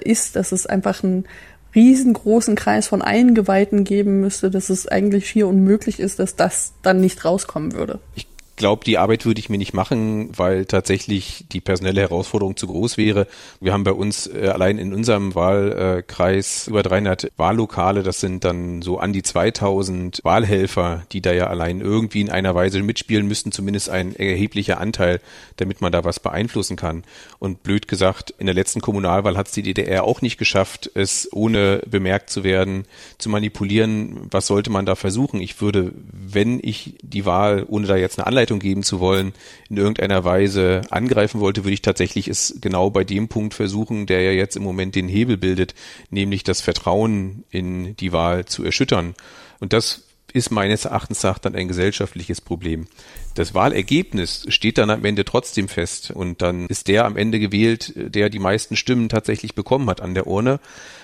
ist, 0.00 0.36
dass 0.36 0.52
es 0.52 0.66
einfach 0.66 1.04
einen 1.04 1.26
riesengroßen 1.74 2.54
Kreis 2.54 2.86
von 2.86 3.02
Eingeweihten 3.02 3.84
geben 3.84 4.20
müsste, 4.20 4.50
dass 4.50 4.70
es 4.70 4.88
eigentlich 4.88 5.28
schier 5.28 5.46
unmöglich 5.46 6.00
ist, 6.00 6.18
dass 6.18 6.36
das 6.36 6.72
dann 6.82 7.00
nicht 7.00 7.22
rauskommen 7.24 7.74
würde. 7.74 7.98
Ich 8.14 8.26
glaube, 8.56 8.84
die 8.84 8.98
Arbeit 8.98 9.24
würde 9.24 9.38
ich 9.38 9.48
mir 9.48 9.58
nicht 9.58 9.74
machen, 9.74 10.30
weil 10.36 10.64
tatsächlich 10.64 11.44
die 11.52 11.60
personelle 11.60 12.00
Herausforderung 12.00 12.56
zu 12.56 12.66
groß 12.66 12.96
wäre. 12.96 13.26
Wir 13.60 13.72
haben 13.72 13.84
bei 13.84 13.92
uns 13.92 14.26
äh, 14.26 14.48
allein 14.48 14.78
in 14.78 14.92
unserem 14.92 15.34
Wahlkreis 15.34 16.66
über 16.68 16.82
300 16.82 17.32
Wahllokale. 17.36 18.02
Das 18.02 18.20
sind 18.20 18.44
dann 18.44 18.82
so 18.82 18.98
an 18.98 19.12
die 19.12 19.22
2000 19.22 20.20
Wahlhelfer, 20.24 21.02
die 21.12 21.20
da 21.20 21.32
ja 21.32 21.46
allein 21.46 21.80
irgendwie 21.80 22.22
in 22.22 22.30
einer 22.30 22.54
Weise 22.54 22.82
mitspielen 22.82 23.28
müssten, 23.28 23.52
zumindest 23.52 23.90
ein 23.90 24.16
erheblicher 24.16 24.80
Anteil, 24.80 25.20
damit 25.56 25.80
man 25.80 25.92
da 25.92 26.04
was 26.04 26.20
beeinflussen 26.20 26.76
kann. 26.76 27.04
Und 27.38 27.62
blöd 27.62 27.88
gesagt, 27.88 28.34
in 28.38 28.46
der 28.46 28.54
letzten 28.54 28.80
Kommunalwahl 28.80 29.36
hat 29.36 29.48
es 29.48 29.52
die 29.52 29.62
DDR 29.62 30.04
auch 30.04 30.22
nicht 30.22 30.38
geschafft, 30.38 30.90
es 30.94 31.28
ohne 31.32 31.82
bemerkt 31.86 32.30
zu 32.30 32.42
werden, 32.42 32.86
zu 33.18 33.28
manipulieren. 33.28 34.28
Was 34.30 34.46
sollte 34.46 34.70
man 34.70 34.86
da 34.86 34.94
versuchen? 34.94 35.40
Ich 35.40 35.60
würde, 35.60 35.92
wenn 36.10 36.58
ich 36.62 36.94
die 37.02 37.26
Wahl, 37.26 37.64
ohne 37.68 37.86
da 37.86 37.96
jetzt 37.96 38.18
eine 38.18 38.26
Anleitung 38.26 38.45
Anleitung 38.46 38.60
geben 38.60 38.82
zu 38.84 39.00
wollen, 39.00 39.32
in 39.68 39.76
irgendeiner 39.76 40.22
Weise 40.22 40.82
angreifen 40.90 41.40
wollte, 41.40 41.64
würde 41.64 41.74
ich 41.74 41.82
tatsächlich 41.82 42.28
es 42.28 42.58
genau 42.60 42.90
bei 42.90 43.02
dem 43.02 43.26
Punkt 43.26 43.54
versuchen, 43.54 44.06
der 44.06 44.22
ja 44.22 44.30
jetzt 44.30 44.56
im 44.56 44.62
Moment 44.62 44.94
den 44.94 45.08
Hebel 45.08 45.36
bildet, 45.36 45.74
nämlich 46.10 46.44
das 46.44 46.60
Vertrauen 46.60 47.44
in 47.50 47.96
die 47.96 48.12
Wahl 48.12 48.44
zu 48.44 48.62
erschüttern. 48.64 49.14
Und 49.58 49.72
das 49.72 50.04
ist 50.32 50.50
meines 50.50 50.84
Erachtens 50.84 51.22
nach 51.24 51.38
dann 51.38 51.56
ein 51.56 51.66
gesellschaftliches 51.66 52.40
Problem. 52.40 52.86
Das 53.34 53.52
Wahlergebnis 53.52 54.44
steht 54.48 54.78
dann 54.78 54.90
am 54.90 55.04
Ende 55.04 55.24
trotzdem 55.24 55.66
fest 55.66 56.12
und 56.12 56.40
dann 56.40 56.66
ist 56.66 56.86
der 56.86 57.04
am 57.04 57.16
Ende 57.16 57.40
gewählt, 57.40 57.94
der 57.96 58.30
die 58.30 58.38
meisten 58.38 58.76
Stimmen 58.76 59.08
tatsächlich 59.08 59.54
bekommen 59.54 59.88
hat 59.90 60.00
an 60.00 60.14
der 60.14 60.28
Urne. 60.28 60.60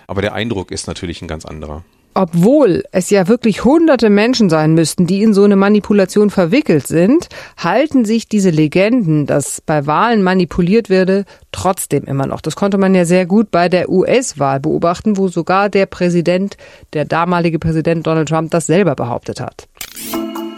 Aber 0.07 0.23
der 0.23 0.35
Eindruck 0.35 0.71
ist 0.71 0.87
natürlich 0.87 1.23
ein 1.23 1.29
ganz 1.29 1.45
anderer 1.45 1.83
obwohl 2.15 2.85
es 2.93 3.11
ja 3.11 3.29
wirklich 3.29 3.65
hunderte 3.65 4.11
Menschen 4.11 4.51
sein 4.51 4.75
müssten, 4.75 5.07
die 5.07 5.23
in 5.23 5.35
so 5.35 5.45
eine 5.45 5.57
Manipulation 5.57 6.31
verwickelt 6.31 6.87
sind, 6.87 7.29
halten 7.57 8.05
sich 8.05 8.29
diese 8.29 8.51
Legenden, 8.51 9.27
dass 9.27 9.61
bei 9.61 9.87
Wahlen 9.87 10.23
manipuliert 10.23 10.91
werde, 10.91 11.25
trotzdem 11.53 12.05
immer 12.05 12.27
noch. 12.27 12.41
Das 12.41 12.57
konnte 12.57 12.79
man 12.79 12.95
ja 12.95 13.05
sehr 13.05 13.27
gut 13.27 13.51
bei 13.51 13.69
der 13.69 13.89
US-Wahl 13.89 14.61
beobachten, 14.61 15.17
wo 15.17 15.29
sogar 15.29 15.69
der 15.69 15.87
Präsident, 15.87 16.57
der 16.93 17.05
damalige 17.05 17.59
Präsident 17.59 18.07
Donald 18.07 18.29
Trump, 18.29 18.51
das 18.51 18.67
selber 18.67 18.95
behauptet 18.95 19.41
hat. 19.41 19.69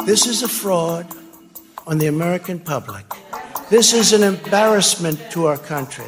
This 0.06 0.26
is 0.26 0.44
a 0.44 0.48
fraud 0.48 1.06
on 1.86 2.00
the 2.00 2.08
American 2.08 2.58
public. 2.58 3.04
This 3.70 3.92
is 3.92 4.12
an 4.12 4.22
embarrassment 4.22 5.18
to 5.30 5.46
our 5.48 5.56
country. 5.56 6.04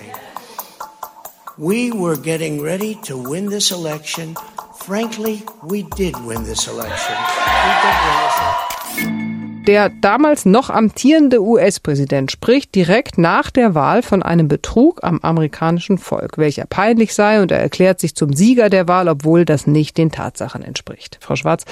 We 1.57 1.91
were 1.91 2.19
getting 2.19 2.61
ready 2.61 2.99
to 3.07 3.17
win 3.17 3.49
this 3.49 3.71
election 3.71 4.37
Frankly, 4.87 5.43
we 5.65 5.83
did 5.97 6.15
win 6.25 6.45
this 6.45 6.69
election. 6.69 7.17
Der 9.67 9.89
damals 9.89 10.45
noch 10.45 10.71
amtierende 10.71 11.43
US-Präsident 11.43 12.31
spricht 12.31 12.73
direkt 12.77 13.19
nach 13.19 13.51
der 13.51 13.75
Wahl 13.75 14.03
von 14.03 14.23
einem 14.23 14.47
Betrug 14.47 15.03
am 15.03 15.19
amerikanischen 15.23 15.99
Volk, 15.99 16.39
welcher 16.39 16.67
peinlich 16.67 17.15
sei, 17.15 17.43
und 17.43 17.51
er 17.51 17.59
erklärt 17.59 17.99
sich 17.99 18.15
zum 18.15 18.33
Sieger 18.33 18.71
der 18.71 18.87
Wahl, 18.87 19.09
obwohl 19.09 19.45
das 19.45 19.67
nicht 19.67 19.99
den 19.99 20.13
Tatsachen 20.13 20.63
entspricht. 20.63 21.19
Frau 21.21 21.35
Schwarz, 21.35 21.65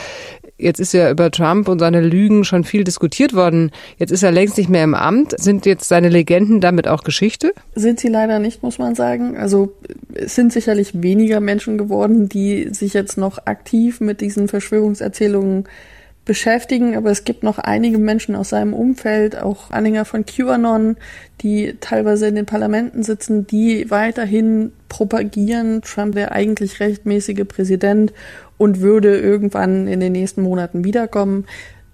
Jetzt 0.64 0.80
ist 0.80 0.94
ja 0.94 1.10
über 1.10 1.30
Trump 1.30 1.68
und 1.68 1.78
seine 1.78 2.00
Lügen 2.00 2.42
schon 2.42 2.64
viel 2.64 2.84
diskutiert 2.84 3.34
worden. 3.34 3.70
Jetzt 3.98 4.12
ist 4.12 4.22
er 4.22 4.32
längst 4.32 4.56
nicht 4.56 4.70
mehr 4.70 4.82
im 4.82 4.94
Amt. 4.94 5.38
Sind 5.38 5.66
jetzt 5.66 5.88
seine 5.88 6.08
Legenden 6.08 6.62
damit 6.62 6.88
auch 6.88 7.04
Geschichte? 7.04 7.52
Sind 7.74 8.00
sie 8.00 8.08
leider 8.08 8.38
nicht, 8.38 8.62
muss 8.62 8.78
man 8.78 8.94
sagen. 8.94 9.36
Also 9.36 9.74
es 10.14 10.34
sind 10.34 10.54
sicherlich 10.54 11.02
weniger 11.02 11.40
Menschen 11.40 11.76
geworden, 11.76 12.30
die 12.30 12.70
sich 12.72 12.94
jetzt 12.94 13.18
noch 13.18 13.44
aktiv 13.44 14.00
mit 14.00 14.22
diesen 14.22 14.48
Verschwörungserzählungen 14.48 15.68
beschäftigen, 16.24 16.96
aber 16.96 17.10
es 17.10 17.24
gibt 17.24 17.42
noch 17.42 17.58
einige 17.58 17.98
Menschen 17.98 18.34
aus 18.34 18.48
seinem 18.48 18.72
Umfeld, 18.72 19.36
auch 19.36 19.70
Anhänger 19.70 20.06
von 20.06 20.24
QAnon, 20.24 20.96
die 21.42 21.74
teilweise 21.80 22.26
in 22.26 22.34
den 22.34 22.46
Parlamenten 22.46 23.02
sitzen, 23.02 23.46
die 23.46 23.90
weiterhin 23.90 24.72
propagieren, 24.88 25.82
Trump 25.82 26.14
wäre 26.14 26.32
eigentlich 26.32 26.80
rechtmäßige 26.80 27.44
Präsident 27.46 28.12
und 28.64 28.80
würde 28.80 29.18
irgendwann 29.18 29.86
in 29.86 30.00
den 30.00 30.12
nächsten 30.12 30.40
Monaten 30.40 30.84
wiederkommen. 30.84 31.44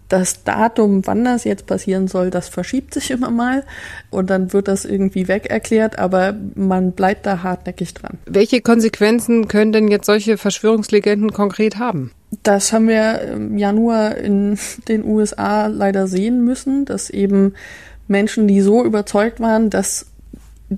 Das 0.09 0.44
Datum, 0.44 1.04
wann 1.04 1.24
das 1.24 1.42
jetzt 1.42 1.66
passieren 1.66 2.06
soll, 2.06 2.30
das 2.30 2.48
verschiebt 2.48 2.94
sich 2.94 3.11
immer 3.11 3.30
mal 3.30 3.64
und 4.11 4.30
dann 4.30 4.52
wird 4.52 4.68
das 4.68 4.85
irgendwie 4.85 5.26
weg 5.26 5.50
erklärt, 5.50 5.98
aber 5.98 6.37
man 6.54 6.92
bleibt 6.92 7.26
da 7.26 7.42
hartnäckig 7.42 7.94
dran. 7.94 8.18
Welche 8.26 8.61
Konsequenzen 8.61 9.48
können 9.48 9.72
denn 9.72 9.88
jetzt 9.88 10.06
solche 10.06 10.38
Verschwörungslegenden 10.38 11.33
konkret 11.33 11.78
haben? 11.78 12.12
Das 12.44 12.72
haben 12.72 12.87
wir 12.87 13.20
im 13.22 13.59
Januar 13.59 14.16
in 14.16 14.56
den 14.88 15.04
USA 15.04 15.66
leider 15.66 16.06
sehen 16.06 16.44
müssen, 16.44 16.85
dass 16.85 17.11
eben 17.11 17.54
Menschen, 18.06 18.46
die 18.46 18.61
so 18.61 18.85
überzeugt 18.85 19.40
waren, 19.40 19.70
dass 19.70 20.06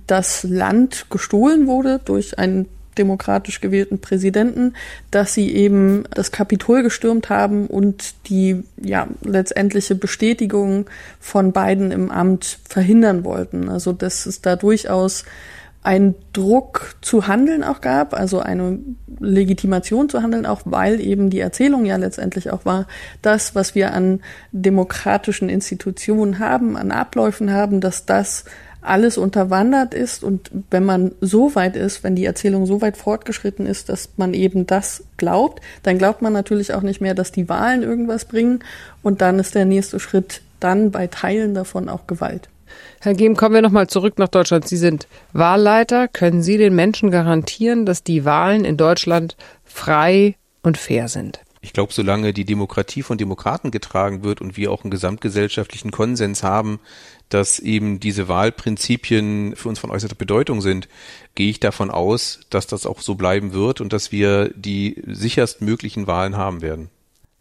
das 0.07 0.43
Land 0.43 1.07
gestohlen 1.11 1.67
wurde 1.67 2.01
durch 2.03 2.39
einen 2.39 2.67
demokratisch 2.99 3.61
gewählten 3.61 4.01
Präsidenten, 4.01 4.75
dass 5.11 5.35
sie 5.35 5.55
eben 5.55 6.05
das 6.11 6.33
Kapitol 6.33 6.83
gestürmt 6.83 7.31
haben 7.31 7.67
und 7.67 8.15
die 8.29 8.65
ja 8.81 9.07
letztendliche 9.23 9.95
Bestätigung 9.95 10.87
von 11.21 11.53
Biden 11.53 11.91
im 11.91 12.11
Amt 12.11 12.59
verhindern 12.69 13.25
wollten. 13.25 13.69
Also 13.69 13.93
dass 13.93 14.27
es 14.27 14.41
da 14.41 14.57
durchaus 14.57 15.25
ein 15.85 16.15
Druck 16.33 16.95
zu 17.01 17.27
handeln 17.27 17.65
auch 17.65 17.81
gab, 17.81 18.15
also 18.15 18.39
eine 18.39 18.79
Legitimation 19.19 20.09
zu 20.09 20.23
handeln, 20.23 20.47
auch 20.47 20.63
weil 20.65 21.01
eben 21.01 21.29
die 21.29 21.41
Erzählung 21.41 21.85
ja 21.85 21.97
letztendlich 21.97 22.51
auch 22.51 22.65
war, 22.65 22.87
das, 23.21 23.57
was 23.57 23.75
wir 23.75 23.93
an 23.93 24.21
demokratischen 24.53 25.49
Institutionen 25.49 26.39
haben, 26.39 26.77
an 26.77 26.93
Abläufen 26.93 27.53
haben, 27.53 27.81
dass 27.81 28.07
das 28.07 28.45
alles 28.83 29.17
unterwandert 29.17 29.95
ist 29.95 30.25
und 30.25 30.51
wenn 30.71 30.85
man 30.85 31.13
so 31.21 31.55
weit 31.55 31.77
ist, 31.77 32.03
wenn 32.03 32.17
die 32.17 32.25
Erzählung 32.25 32.67
so 32.67 32.83
weit 32.83 32.97
fortgeschritten 32.97 33.65
ist, 33.65 33.89
dass 33.89 34.11
man 34.17 34.35
eben 34.35 34.67
das 34.67 35.05
glaubt, 35.17 35.63
dann 35.83 35.99
glaubt 35.99 36.21
man 36.21 36.33
natürlich 36.33 36.75
auch 36.75 36.83
nicht 36.83 37.01
mehr, 37.01 37.15
dass 37.15 37.33
die 37.33 37.49
Wahlen 37.49 37.83
irgendwas 37.83 38.25
bringen 38.25 38.61
und 39.03 39.21
dann 39.21 39.39
ist 39.39 39.55
der 39.55 39.65
nächste 39.65 40.01
Schritt 40.01 40.43
dann 40.61 40.91
bei 40.91 41.07
Teilen 41.07 41.55
davon 41.55 41.89
auch 41.89 42.07
Gewalt. 42.07 42.49
Herr 43.01 43.15
Gehm, 43.15 43.37
kommen 43.37 43.55
wir 43.55 43.63
nochmal 43.63 43.89
zurück 43.89 44.19
nach 44.19 44.29
Deutschland. 44.29 44.67
Sie 44.69 44.77
sind 44.77 45.07
Wahlleiter. 45.33 46.09
Können 46.09 46.43
Sie 46.43 46.57
den 46.57 46.75
Menschen 46.75 47.11
garantieren, 47.11 47.85
dass 47.85 48.03
die 48.03 48.25
Wahlen 48.25 48.65
in 48.65 48.77
Deutschland 48.77 49.37
frei 49.65 50.37
und 50.63 50.79
fair 50.79 51.09
sind? 51.09 51.41
Ich 51.65 51.73
glaube, 51.73 51.93
solange 51.93 52.33
die 52.33 52.45
Demokratie 52.45 53.03
von 53.03 53.19
Demokraten 53.19 53.71
getragen 53.71 54.25
wird 54.25 54.41
und 54.41 54.57
wir 54.57 54.73
auch 54.73 54.83
einen 54.83 54.91
gesamtgesellschaftlichen 54.91 55.93
Konsens 55.93 56.43
haben, 56.43 56.81
dass 57.29 57.61
eben 57.61 58.01
diese 58.01 58.27
Wahlprinzipien 58.27 59.55
für 59.55 59.69
uns 59.69 59.79
von 59.79 59.91
äußerster 59.91 60.17
Bedeutung 60.17 60.61
sind, 60.61 60.89
gehe 61.37 61.49
ich 61.49 61.61
davon 61.61 61.91
aus, 61.91 62.41
dass 62.51 62.67
das 62.67 62.85
auch 62.85 63.01
so 63.01 63.15
bleiben 63.15 63.55
wird 63.55 63.81
und 63.81 63.93
dass 63.93 64.11
wir 64.11 64.51
die 64.57 65.03
sicherst 65.07 65.63
möglichen 65.63 66.09
Wahlen 66.09 66.37
haben 66.37 66.63
werden. 66.63 66.91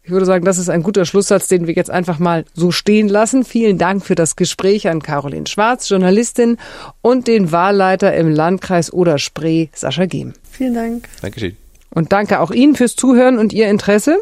Ich 0.04 0.10
würde 0.10 0.26
sagen, 0.26 0.44
das 0.44 0.58
ist 0.58 0.68
ein 0.68 0.82
guter 0.82 1.04
Schlusssatz, 1.04 1.48
den 1.48 1.66
wir 1.66 1.74
jetzt 1.74 1.90
einfach 1.90 2.18
mal 2.18 2.44
so 2.54 2.70
stehen 2.72 3.08
lassen. 3.08 3.44
Vielen 3.44 3.78
Dank 3.78 4.04
für 4.04 4.14
das 4.14 4.36
Gespräch 4.36 4.88
an 4.88 5.02
Caroline 5.02 5.46
Schwarz, 5.46 5.88
Journalistin, 5.88 6.58
und 7.02 7.28
den 7.28 7.52
Wahlleiter 7.52 8.14
im 8.14 8.30
Landkreis 8.30 8.92
Oder-Spree, 8.92 9.68
Sascha 9.72 10.06
Gehm. 10.06 10.32
Vielen 10.50 10.74
Dank. 10.74 11.08
Dankeschön. 11.20 11.56
Und 11.94 12.12
danke 12.12 12.40
auch 12.40 12.50
Ihnen 12.50 12.74
fürs 12.74 12.96
Zuhören 12.96 13.38
und 13.38 13.52
Ihr 13.52 13.68
Interesse. 13.68 14.18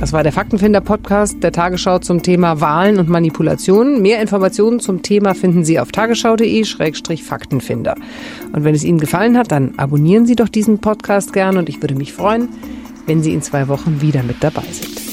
Das 0.00 0.12
war 0.12 0.22
der 0.22 0.32
Faktenfinder-Podcast 0.32 1.42
der 1.42 1.50
Tagesschau 1.50 1.98
zum 1.98 2.22
Thema 2.22 2.60
Wahlen 2.60 3.00
und 3.00 3.08
Manipulationen. 3.08 4.00
Mehr 4.00 4.22
Informationen 4.22 4.78
zum 4.78 5.02
Thema 5.02 5.34
finden 5.34 5.64
Sie 5.64 5.80
auf 5.80 5.90
tagesschau.de-faktenfinder. 5.90 7.96
Und 8.52 8.62
wenn 8.62 8.76
es 8.76 8.84
Ihnen 8.84 8.98
gefallen 8.98 9.36
hat, 9.36 9.50
dann 9.50 9.74
abonnieren 9.76 10.24
Sie 10.24 10.36
doch 10.36 10.48
diesen 10.48 10.78
Podcast 10.78 11.32
gern 11.32 11.56
und 11.56 11.68
ich 11.68 11.82
würde 11.82 11.96
mich 11.96 12.12
freuen, 12.12 12.48
wenn 13.06 13.24
Sie 13.24 13.34
in 13.34 13.42
zwei 13.42 13.66
Wochen 13.66 14.00
wieder 14.00 14.22
mit 14.22 14.36
dabei 14.40 14.62
sind. 14.70 15.07